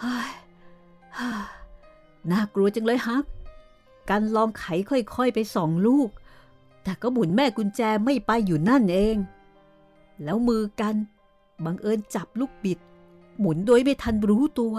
[0.00, 0.30] เฮ้ย
[2.30, 3.24] น่ากลัวจังเลยฮัก
[4.10, 6.08] การลองไขค่อยๆไปสองลูก
[6.82, 9.16] แต่ก็หมุนแม่กุญแจไม่ไปอยู่นั่นเอง
[10.24, 10.94] แล้วมือกัน
[11.64, 12.78] บังเอิญจับลูกบิด
[13.38, 14.74] หมุนโดยไม่ทันรู้ตัว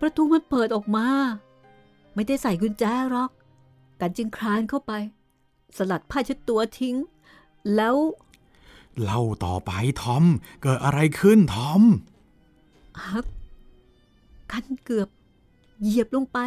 [0.00, 1.06] ประตูมันเปิดออกมา
[2.14, 3.30] ไม่ได้ใส่กุญแจหรอก
[4.00, 4.92] กันจึงคลานเข้าไป
[5.76, 6.96] สลัดผ้าเช็ดตัวทิ้ง
[7.74, 7.96] แล้ว
[9.02, 9.70] เล่าต่อไป
[10.02, 10.24] ทอม
[10.62, 11.82] เกิดอะไรขึ้นทอม
[13.06, 13.26] ฮัก
[14.52, 15.08] กันเกือบ
[15.80, 16.38] เหยียบลงไป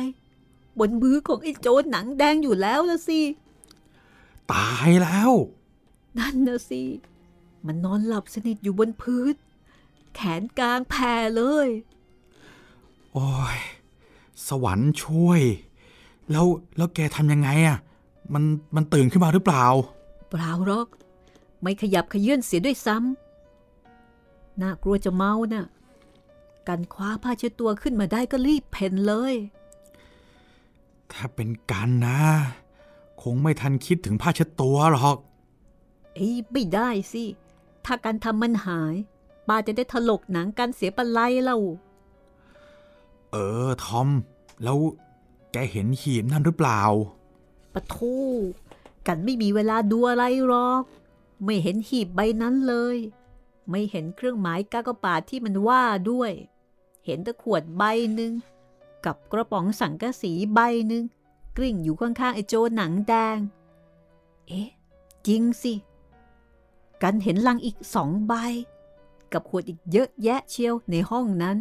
[0.80, 3.22] บนมือของไอ้โจรหนังแดงอยู่แล้วนะสิ
[4.52, 5.32] ตายแล้ว
[6.18, 6.84] นั่นนะสิ
[7.66, 9.34] มันนอนหลับสนิทอยู่บนพื้น
[10.16, 11.68] แขนกลางแผ่เลย
[13.14, 13.60] โอ้ย
[14.48, 15.42] สวรรค์ช่วย
[16.32, 16.46] แล้ว
[16.78, 17.78] แล้วแกทำยังไงอะ่ะ
[18.34, 18.44] มัน
[18.76, 19.66] มันตื่นขึ้นมาหรือเปล่า
[20.30, 20.88] เปล่าหรอก
[21.62, 25.66] ไม่ขยับขยื่นเสียด้วยซ้ำน่ากลัวจะเมาน่ะ
[26.68, 29.34] กันคว้าผ้าเช็ดตัวขึ้นมาได้ก็รีบเพ่นเลย
[31.18, 32.20] ถ้าเป็นกันนะ
[33.22, 35.18] คงไม่ทันคิดถึงผ้าเช็ดตัวหรอก
[36.16, 37.24] เอ้ยไม่ได้สิ
[37.86, 38.96] ถ้าการทำมันหาย
[39.48, 41.58] ป้าจะได้ถลกหนังกันเสียปะไลเล่า
[43.32, 44.08] เออ ทอม
[44.64, 44.78] แล้ว
[45.52, 46.82] แกเห็นหีบนั่นหรือเปล่า
[47.74, 48.16] ปะทู
[49.08, 50.84] กันไม่มีเวลาดูอะไรหรอก
[51.44, 52.98] ไม่เห็นหีบใบนั้นเลย
[53.70, 56.32] ไม่เห็นเครื่องหมายกากบาทที่มันว่าด้วย
[57.06, 57.84] เห็นแต่ขวดใบ
[58.16, 58.32] หนึ่ง
[59.08, 61.04] กับกระป๋องสังกะสีใบหนึ่ง
[61.58, 63.38] กริ่งอยู่ข้างๆไอ้โจหนังแดง
[64.48, 64.70] เอ๊ะ
[65.28, 65.74] จริงสิ
[67.02, 68.34] กันเห็นลังอีกสองใบ
[69.34, 71.58] กับขวดอีกเยอะแยะเชียวในห้องนั้น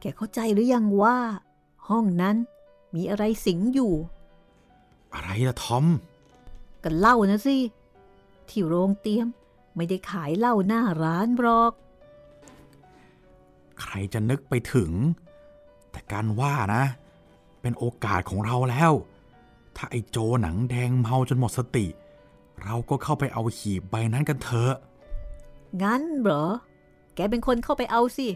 [0.00, 1.18] แกเข้าใจหรือยังว่า
[1.88, 2.36] ห้องนั้น
[2.94, 3.92] มีอะไรสิงอยู่
[5.14, 5.86] อะไรล่ะทอม
[6.84, 7.56] กันเหล้านะสิ
[8.48, 9.26] ที่โรงเตรียม
[9.76, 11.72] ไม่ได้ขายเหล้าหน้าร้านหรอก
[13.80, 14.92] ใครจะนึกไปถึง
[15.96, 16.84] แต่การว่านะ
[17.60, 18.92] เป็นโอกาสของเราแล้ว
[19.76, 21.86] ถ้าไอ้โจหนังแดงเมาจนหมดสติ
[22.62, 24.74] เราก็เข้าไปเอาหีบใบนั้นกันเถอะ
[25.82, 26.46] งั้นเหรอ
[27.14, 28.28] แกเป็นคนเข้าไปเอาสิ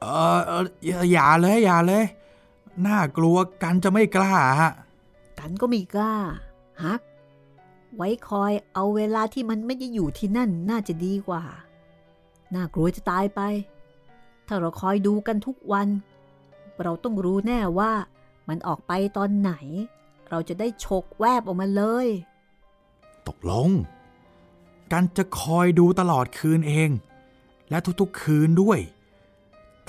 [0.00, 0.06] เอ
[0.36, 2.04] อเอออย่าอย่าเลยอย่าเลย
[2.86, 4.72] น่ากลัวกันจะไม่กล้าฮะ
[5.38, 6.14] กันก็ไม่กล้า
[6.82, 7.00] ฮัก
[7.96, 11.42] ไว้คอยเอาเวลาที่มันไม่ได้อยู่ที่นั่นน่าจะดีกว่า
[12.54, 13.40] น่ากลัวจะตายไป
[14.52, 15.88] ถ้าเราคอยดูกันทุกวัน
[16.82, 17.92] เราต้องรู้แน่ว่า
[18.48, 19.52] มันออกไปตอนไหน
[20.30, 22.06] เราจะได้ฉกแวบออกมาเลย
[23.28, 23.70] ตกลง
[24.92, 26.90] กันจะคอยดูตลอดคืนเอง
[27.70, 28.78] และทุกๆคืนด้วย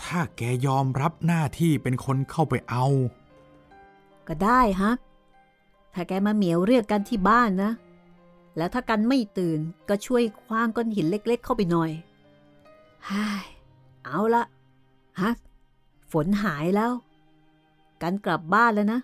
[0.02, 2.86] ถ้าแกยอมรับหน้าที่เป็นคนเข้าไปเอา
[4.28, 5.00] ก็ได้ฮัก
[5.94, 7.72] ถ้าแกมาเหมียวเรียกกันที่บ้านนะ
[8.58, 11.92] แล้วถ้ากันไม่ตื่นก็ช่วยคว้างก้อนหินเล็ก ๆ เข้าไปหน่อย
[13.10, 13.46] ฮ่าย
[14.06, 14.44] เอาละ
[15.22, 15.38] ฮัก
[16.12, 16.92] ฝนหายแล้ว
[18.02, 19.00] กันกลับบ้านแล้วนะ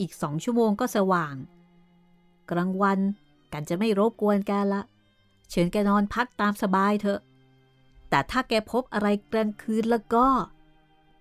[0.00, 1.34] อีกสองชั่วโมงก็สว่าง
[2.50, 2.98] กลางวัน
[3.52, 4.82] กันจะไม่รบกวนแกละ
[5.50, 7.20] เชิญแกนอนพักตามสบายเถอะ
[8.08, 10.26] แต่ถ้าแกพบอะไรกลางคืนแล้วก็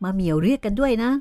[0.04, 1.12] มาเหมียวเรียกกันด้วยนะ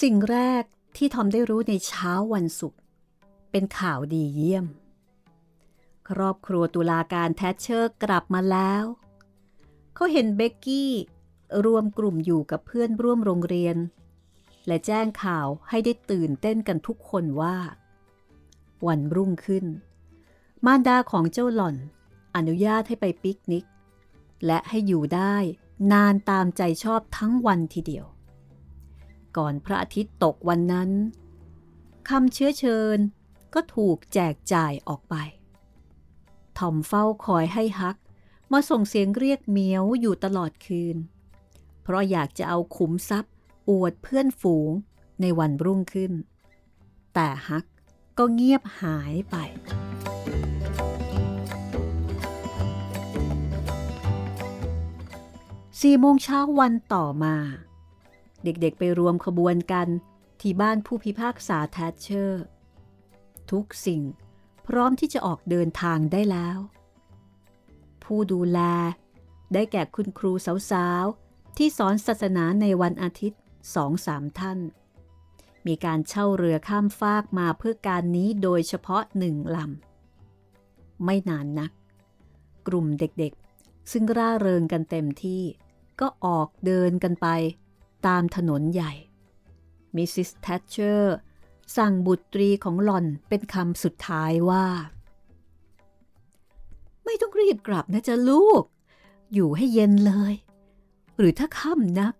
[0.00, 0.64] สิ่งแรก
[0.96, 2.80] ที่ทอมได้รู้ในเช้าวันศุกร์
[3.50, 4.66] เป็นข่าวดีเยี่ยม
[6.08, 8.84] ครอบครัวตุลาการแทชเชอร์กลับมาแล้ว
[9.94, 10.92] เขาเห็นเบกกี้
[11.64, 13.76] รวมกลุ่มอยู่กับเพื่อนร่วมโรงเรียน
[14.66, 17.56] และแจ้งข่าวให้ได้ตื่นเต้นกันทุกคนว่า
[18.86, 19.64] วันรุ่งขึ้น
[20.64, 21.76] มารดาของเจ้าหล่อน
[22.36, 23.64] อนุญาตให้ไปปิกนิก
[24.46, 25.36] และให้อยู่ได้
[25.92, 28.06] นานตามใจชอบทั้งวันทีเดียว
[29.38, 30.90] ก่อนพระอาทิตย์ตกวันนั้น
[32.08, 32.98] คำเชื้อเชิญ
[33.54, 35.14] ก็ถูกแจกจ่ายออกไป
[36.58, 37.96] ทอมเฝ้าคอยให้ฮัก
[38.52, 40.96] มาส่งเสียงเรียกเมียวอยู่ตลอดคืน
[41.82, 43.34] เพราะอยากจะเอาขุมทรัพย์
[43.68, 44.70] อวดเพื่อนฝูง
[45.20, 46.12] ในวันรุ่งขึ้น
[47.14, 47.64] แต่ฮัก
[48.18, 49.36] ก็เงียบหายไป
[55.80, 57.36] สี่โมงเช้าวันต่อมา
[58.44, 59.88] เด็กๆไปรวมขบวนกัน
[60.40, 62.44] ที่บ้านผู้พิพากษาแทชเชอร์
[63.50, 64.02] ทุกสิ่ง
[64.66, 66.58] พร้อมที่จะออกเดินทางได้แล้ว
[68.04, 68.58] ผู้ดูแล
[69.52, 70.32] ได้แก่คุณครู
[70.70, 73.40] สาวๆ ที่สอนศาสนาในวันอาทิตย์
[73.74, 74.58] สองสามท่าน
[75.66, 81.70] มีการเช่าเรือข้ามฟากมาเพื่อการนี้โดยเฉพาะหนึ่งลำ ไม่นานนัก
[82.66, 85.42] กลุ่มเด็กๆ ซึ่งร่าเริงกันเต็มที่
[86.00, 87.26] ก็ออกเดินกันไป
[88.06, 88.92] ตามถนนใหญ่
[89.96, 91.16] มิสซิสแทชเชอร์
[91.76, 94.66] สั่งบุตรีของหล่อนเป็นคำสุดท้ายว่า
[97.04, 98.62] ไม่ต้องรีบกลับนะจ๊ะลูก
[99.34, 100.34] อยู่ให้เย็นเลย
[101.18, 102.14] หรือถ้าค่ำนัก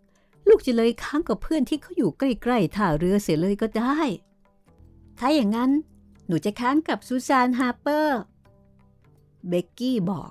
[0.49, 3.99] ลูกจะเลยค้างกับเพื่อนที่เขาอยู่ใกล้ๆท่าเรือเสียเลยก็ได้
[5.19, 5.71] ถ้าอย่างนั้น
[6.27, 8.21] หนูจะค้างกับซูซานฮาร์เปอร์
[9.49, 10.31] เบกกี้บอก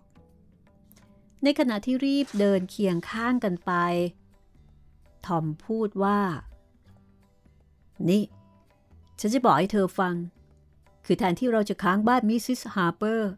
[1.43, 3.71] ในขณะที่รีบเดินเคียงข้างกันไป
[5.27, 6.19] ทอมพูดว่า
[8.09, 8.23] นี่
[9.19, 10.13] ฉันจะบอกให้เธอฟัง
[11.05, 13.31] คือแทนที่เราจะค้างบ้านมิสซิสฮาร์เปอร์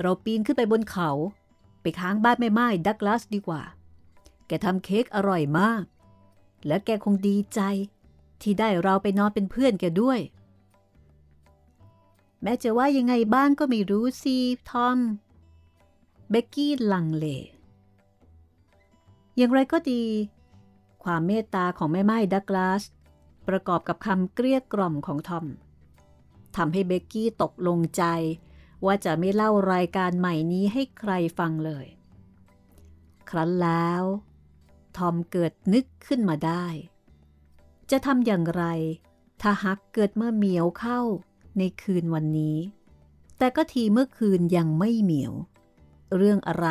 [0.00, 1.10] เราปีนขึ้นไปบนเขา
[1.82, 3.62] ไปค้างบ้านแม่ม่ายดักลาสดีกว่า
[4.46, 5.82] แกทำเค้กอร่อยมาก
[6.66, 7.60] และแกคงดีใจ
[8.42, 10.20] ที่ได้เราไปนอนเป็นเพื่อนแกด้วย
[12.42, 14.36] แม้จะว่ายังไงบ้างก็ไม่รู้สิ
[14.70, 14.98] ทอม
[16.30, 17.26] เบกกี้ลังเล
[19.36, 20.02] อย่างไรก็ดี
[21.04, 22.82] ความเมตตาของแม่ไม้ดักลาส
[23.48, 25.46] ประกอบกับคำเกลี้ยกล่อมของทอม
[26.56, 28.04] ทำให้เบกกี้ตกลงใจ
[28.86, 31.86] ว่าจะไม่เล่ารายการใหม่นี้ให้ใครฟังเลย
[33.30, 34.02] ครั้นแล้ว
[34.96, 36.66] ทอมเกิดนึกขึ้นมาได้
[37.90, 38.64] จะทำอย่างไร
[39.40, 41.00] ถ้าฮักเกิดเมื่อเหมียวเข้า
[41.58, 42.56] ในคืนวันนี้
[43.38, 45.32] แต่ก็ทีเมื่อคืนยังไม่เหมียว
[46.16, 46.66] เรื่องอะไร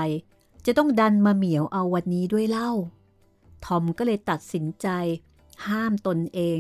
[0.65, 2.72] จะต้องดันมาเหมียวเอาวันนี้ด้วยเล่า
[3.65, 4.88] ทอมก็เลยตัดสินใจ
[5.67, 6.60] ห้ามตนเอง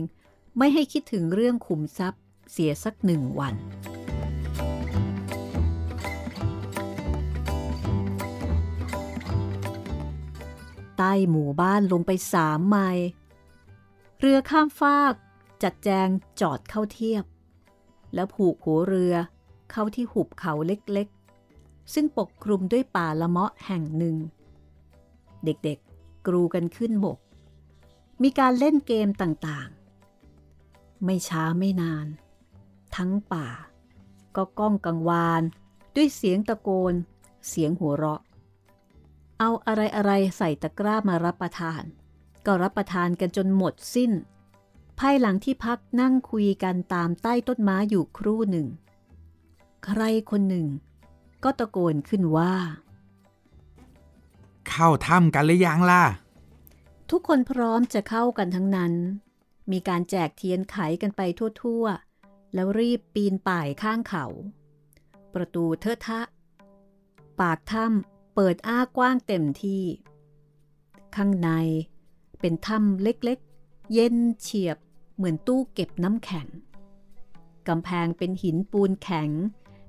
[0.57, 3.55] ไม่ให้คิดถึงเรื่องขุมทรัพย์เสียสักหนึ่งวัน
[10.97, 13.05] ใต้หมู่บ้านลงไปสามไมล์
[14.19, 15.13] เรือข้ามฟาก
[15.63, 16.07] จัดแจง
[16.41, 17.23] จอดเข้าเทียบ
[18.13, 19.15] แล้วผูกหัวเรือ
[19.71, 24.15] เข้าที่หุบเขาเล็กๆ ซึ่งปกคลุมด้วยป่าละเมาะแห่งหนึ่ง
[25.45, 25.92] เด็กๆ
[26.27, 27.19] กรูกันขึ้นบก
[28.23, 32.07] มีการเล่นเกมต่างๆ ไม่ช้าไม่นาน
[32.95, 33.47] ทั้งป่า
[34.35, 35.43] ก็ก้องกังวาน
[35.95, 36.93] ด้วยเสียงตะโกน
[37.47, 38.21] เสียงหัวเราะ
[39.39, 41.83] เอาอะไรอะไรใส่ตะกร้ามารับประทาน
[42.45, 44.11] ก็รับประทานกันจนหมดสิ้น
[44.99, 48.67] ภายหลังที่พักนั่งคุยกันตามใต้ต้นไม้อยู่ครู่หนึ่ง
[49.85, 50.67] ใครคนหนึ่ง
[51.43, 52.53] ก็ตะโกนขึ้นว่า
[54.69, 56.03] เข้าถ้ำกันหรือยังล่ะ
[57.09, 58.93] ทุกคนพร้อมจะเข้ากันทั้งนั้น
[59.71, 61.21] มีการแจกเทียนไขกันไป
[61.61, 64.25] ทั่วๆ แล้วรีบปีนป่ายข้างเขา
[65.33, 66.21] ประตูเทอะทะ
[67.39, 69.83] ปากถ้ำเปิดอ้ากว้างเต็มที่
[71.15, 71.49] ข้างใน
[72.39, 74.77] เป็นถ้ำเล็กๆ เย็นเฉียบ
[75.15, 76.47] เหมือนตู้เก็บน้ำแข็ง
[77.67, 79.29] กำแพงเป็นหินปูนแข็ง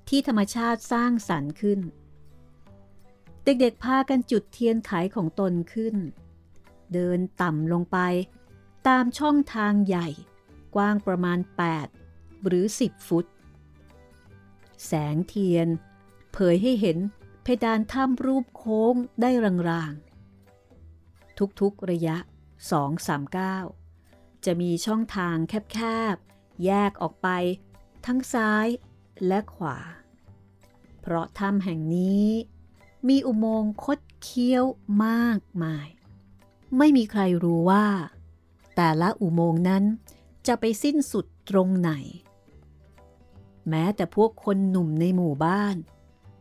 [0.09, 1.80] ที่ธรรมชาติสร้างสรรค์ขึ้น
[3.45, 5.97] เด็กๆพากันจุดเทียนไขของตนขึ้น
[6.92, 7.99] เดินต่ำลงไป
[8.88, 10.09] ตามช่องทางใหญ่
[10.74, 11.38] กว้างประมาณ
[11.92, 13.26] 8 หรือ 10 ฟุต
[14.86, 15.68] แสงเทียน
[16.32, 16.99] เผยให้เห็น
[17.42, 19.30] เพดานถ้ำรูปโค้งได้
[19.70, 22.16] รางๆ ทุกๆระยะ
[22.76, 23.57] 2-3ก้า
[24.45, 25.78] จะมีช่องทางแค
[26.14, 27.28] บๆ แยกออกไป
[28.07, 28.66] ทั้งซ้าย
[29.26, 29.78] และขวา
[31.01, 32.26] เพราะถ้ำแห่งนี้
[33.09, 34.64] มีอุโมงค์คดเคี้ยว
[35.05, 35.88] มากมาย
[36.78, 37.86] ไม่มีใครรู้ว่า
[38.76, 39.84] แต่ละอุโมงค์นั้น
[40.46, 41.92] จะไปสิ้นสุดตรงไหน
[43.68, 45.76] แม้แต่พวกคนหนุ่มในหมู่บ้าน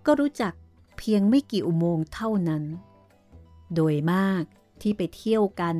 [0.06, 0.54] ก็รู้จัก
[0.98, 2.64] เพียงไม่กี่อุโมงค์เท่านั้น
[3.76, 4.44] โดยมาก
[4.82, 5.76] ที่ไปเที่ยวกัน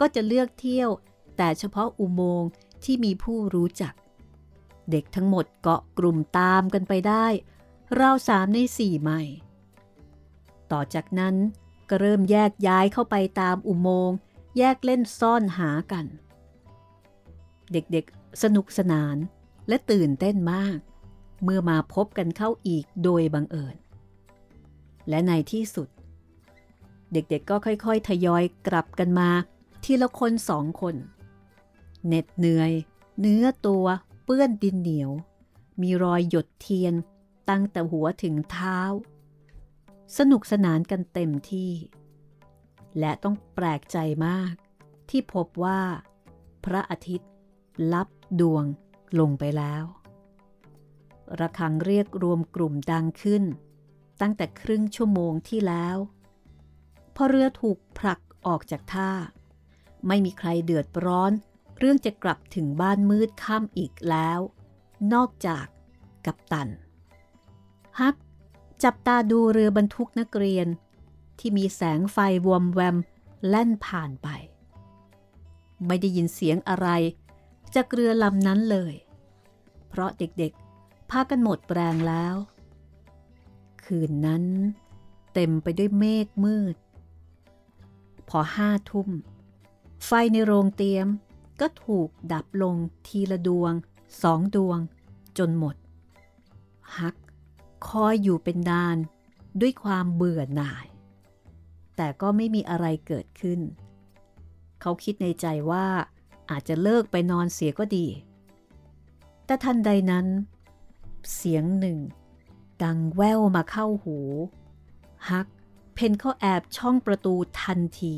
[0.00, 0.90] ก็จะเลือกเที่ยว
[1.36, 2.48] แต่เฉพาะอุโมงค์
[2.84, 3.94] ที่มีผู้รู้จัก
[4.90, 7.26] เด็กทั้งหมดเกาะกลุ่มตามกันไปได้
[8.00, 9.36] ราวสามในสี่ไมล์
[10.72, 11.34] ต่อจากนั้น
[11.88, 14.16] ก็เริ่มแยกย้ายเข้าไปตามอุโมงค์
[14.58, 16.06] แยกเล่นซ่อนหากัน
[17.72, 19.16] เด็กๆสนุกสนาน
[19.68, 20.78] และตื่นเต้นมาก
[21.42, 23.76] เมื่อมาพบกันเข้าอีกโดยบังเอิญ
[25.08, 25.88] และในที่สุด
[27.12, 29.30] เด็กๆก็ค่อยๆ ทยอยกลับกันมา
[29.84, 30.94] ทีละคนสองคน
[32.06, 32.72] เหน็ดเหนื่อย
[33.20, 33.86] เนื้อตัว
[34.24, 35.10] เปื้อนดินเหนียว
[35.80, 36.94] มีรอยหยดเทียน
[37.48, 38.80] ตั้งแต่หัวถึงเท้า
[40.18, 41.72] สนุกสนานกันเต็มที่
[42.98, 44.52] และต้องแปลกใจมาก
[45.10, 45.80] ที่พบว่า
[46.64, 47.32] พระอาทิตย์
[47.92, 48.08] ลับ
[48.40, 48.64] ดวง
[49.20, 49.84] ลงไปแล้ว
[51.40, 53.44] ระฆังเรียกรวมกลุ่มดังขึ้น
[54.20, 55.96] ตั้งแต่ครึ่งชั่วโมงที่แล้ว
[57.14, 59.10] พอเรือถูกผลักออกจากท่า
[60.06, 61.32] ไม่มีใครเดือดร้อน
[61.78, 64.40] เรื่องจะกลับถึงบ้านมืดค่ำอีกแล้ว
[65.12, 65.66] นอกจาก
[66.26, 66.68] กัปตัน
[68.00, 68.16] ฮัก
[68.84, 70.66] จับตาดูเรือบรรทุกนักเรียน
[71.38, 72.96] ที่มีแสงไฟวอมแวม
[73.48, 74.28] แล่นผ่านไป
[75.86, 76.88] ไม่ได้ยินเสียงอะไร
[77.74, 78.94] จากเรือลำนั้นเลย
[79.88, 82.36] เพราะเด็กๆ พากันหมดแรงแล้ว
[83.84, 84.44] คืนนั้น
[85.34, 86.76] เต็มไปด้วยเมฆมืด
[88.28, 89.08] พอห้าทุ่ม
[90.06, 91.06] ไฟในโรงเตรียม
[91.60, 92.76] ก็ถูกดับลง
[93.06, 93.72] ทีละดวง
[94.22, 94.78] สองดวง
[95.38, 95.76] จนหมด
[96.98, 97.14] ฮัก
[97.88, 98.96] คอยอยู่เป็นนาน
[99.60, 100.86] ด้วยความเบื่อหน่าย
[101.96, 103.60] แต่ก็ไม่มีอะไรเกิดขึ้น
[104.80, 105.86] เขาคิดในใจว่า
[106.50, 108.06] อาจจะเลิกไปนอนเสียก็ดี
[109.44, 110.26] แต่ทันใดนั้น
[111.34, 111.98] เสียงหนึ่ง
[112.82, 114.18] ดังแว่วมาเข้าหู
[115.30, 115.46] ฮัก
[115.94, 118.14] เพนเขาแอบช่องประตูทันที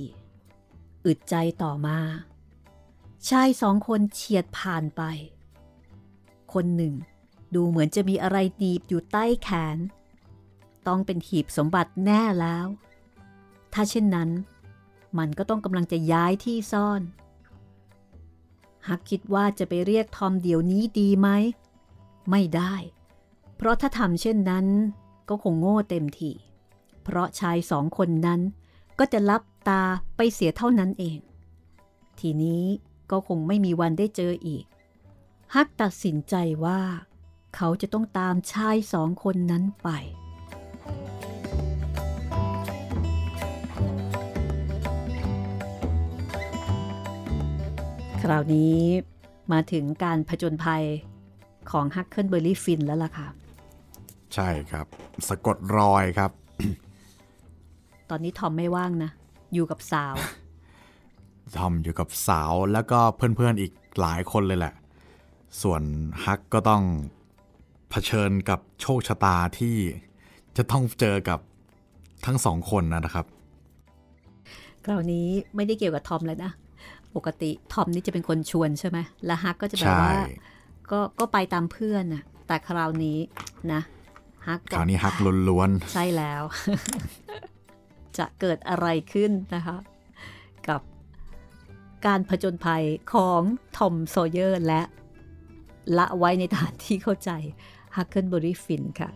[1.07, 1.99] อึดใจต่อมา
[3.29, 5.03] ชายสองคนเฉียดผ่านไป
[6.53, 6.95] คนหนึ่ง
[7.57, 9.77] ดูเหมือนจะมีอะไรดีบอยู่ใต้แขน
[10.87, 12.67] ต้องเป็นหีบสมบัติแน่แล้ว
[13.73, 14.31] ถ้าเช่นนั้น
[15.19, 17.03] มันก็ต้องกำลังจะย้ายที่ซ่อน
[18.89, 21.29] ฮักคิดว่าจะไปเรียกทอมเดี๋ยวนี้ดีไหม
[22.31, 22.75] ไม่ได้
[23.57, 24.67] เพราะถ้าทำเช่นนั้น
[25.29, 26.33] ก็คงโง่เต็มที
[27.03, 28.41] เพราะชายสองคนนั้น
[28.99, 29.83] ก็จะรับตา
[30.17, 31.19] ไปเสียเท่านั้นเอง
[32.21, 32.65] ทีนี้
[33.11, 34.65] ก็คงไม่มีวันได้เจออีก
[35.55, 36.35] ฮักตัดสินใจ
[36.65, 36.81] ว่า
[37.57, 39.89] เขาจะต้องตามชายสองคนนั้นไป
[48.23, 48.75] คราวนี้
[49.53, 50.85] มาถึงการผจญภัย
[51.71, 53.29] ของฮักเคิลเบอร์รี่ฟินแล้วล่ะค่ะ
[54.35, 54.87] ใช่ครับ
[55.29, 56.31] สะกดรอยครับ
[58.11, 59.11] ตอนนี้ทอมไม่ว่างนะ
[59.55, 60.15] อยู่กับสาว
[61.57, 64.75] ทอมอยู่กับสาวแล้วก็เพื่อนๆอีกหลายคนเลยแหละ
[65.63, 65.83] ส่วน
[66.25, 66.83] ฮักก็ต้อง
[67.91, 69.77] เผชิญกับโชคชะตาที่
[70.57, 71.39] จะต้องเจอกับ
[72.27, 73.27] ทั้งสองคนนะครับ
[74.85, 76.53] คราวนี้ไม่ได้เกี่ยวกับทอมแล้วนะ
[77.17, 80.13] ปกติทอมนี่จะเป็นคนชวนใช่ไหมแล้วฮักก็จะแบบว่า
[80.91, 83.19] ก็ก็ไปตามเพื่อนน่ะ แต่คราวนี้
[83.73, 83.81] นะ
[84.47, 85.15] ฮักคราวนี้ฮัก
[85.49, 86.43] ล้วนๆ ใช่แล้ว
[88.19, 89.77] จะเกิดอะไรขึ้นนะคะ
[90.69, 90.81] กับ
[92.07, 93.43] การผจญภัยของ
[93.77, 94.83] ทอม ซอว์เยอร์และ
[95.99, 97.31] ละไว้ในฐานที่เข้าใจ
[97.97, 99.09] ฮักเกิลบริฟินค่ะ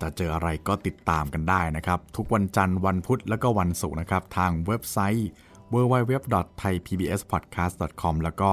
[0.00, 5.28] จะเจออะไรก็ติดตามกันได้นะครับ ทุกวันจันทร์วันพุธและก็วันศุกร์นะครับ ทางเว็บไซต์
[5.72, 8.50] www.thaipbspodcast.com แล้วก็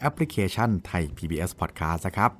[0.00, 2.30] แอปพลิเคชันไทย PBS Podcast นะครับ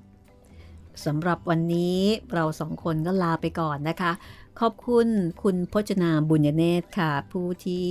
[1.05, 1.99] สำหรับวันนี้
[2.33, 4.13] เราสองคนก็ลาไปก่อนนะคะ
[4.61, 5.07] ขอบคุณ
[5.43, 7.89] คุณพจนาบุญญเนตรค่ะ ผู้ที่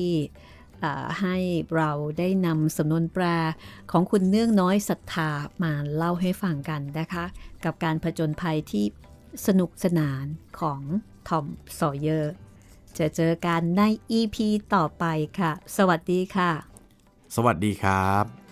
[1.22, 1.38] ให้
[1.76, 3.24] เราได้นำสำนวนแปล
[3.92, 5.30] ของคุณเนื่องน้อยศรัทธา
[5.64, 7.26] มาเล่าให้ฟังกันนะคะ
[7.64, 8.86] กับการผจญภัยที่
[9.48, 10.26] สนุกสนาน
[10.60, 10.82] ของ
[11.28, 11.46] ทอม
[11.80, 12.34] สอเยอร์
[12.98, 13.82] จะเจอกันใน
[14.20, 14.36] EP
[14.76, 15.06] ต่อไป
[15.40, 16.52] ค่ะ สวัสดีค่ะ
[17.36, 18.45] สวัสดีครับ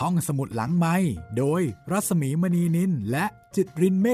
[0.00, 0.96] ห้องสมุดหลังไม้
[1.38, 3.24] โดยรัสมีมณีนินและ
[3.56, 4.12] จิตรินเมฆ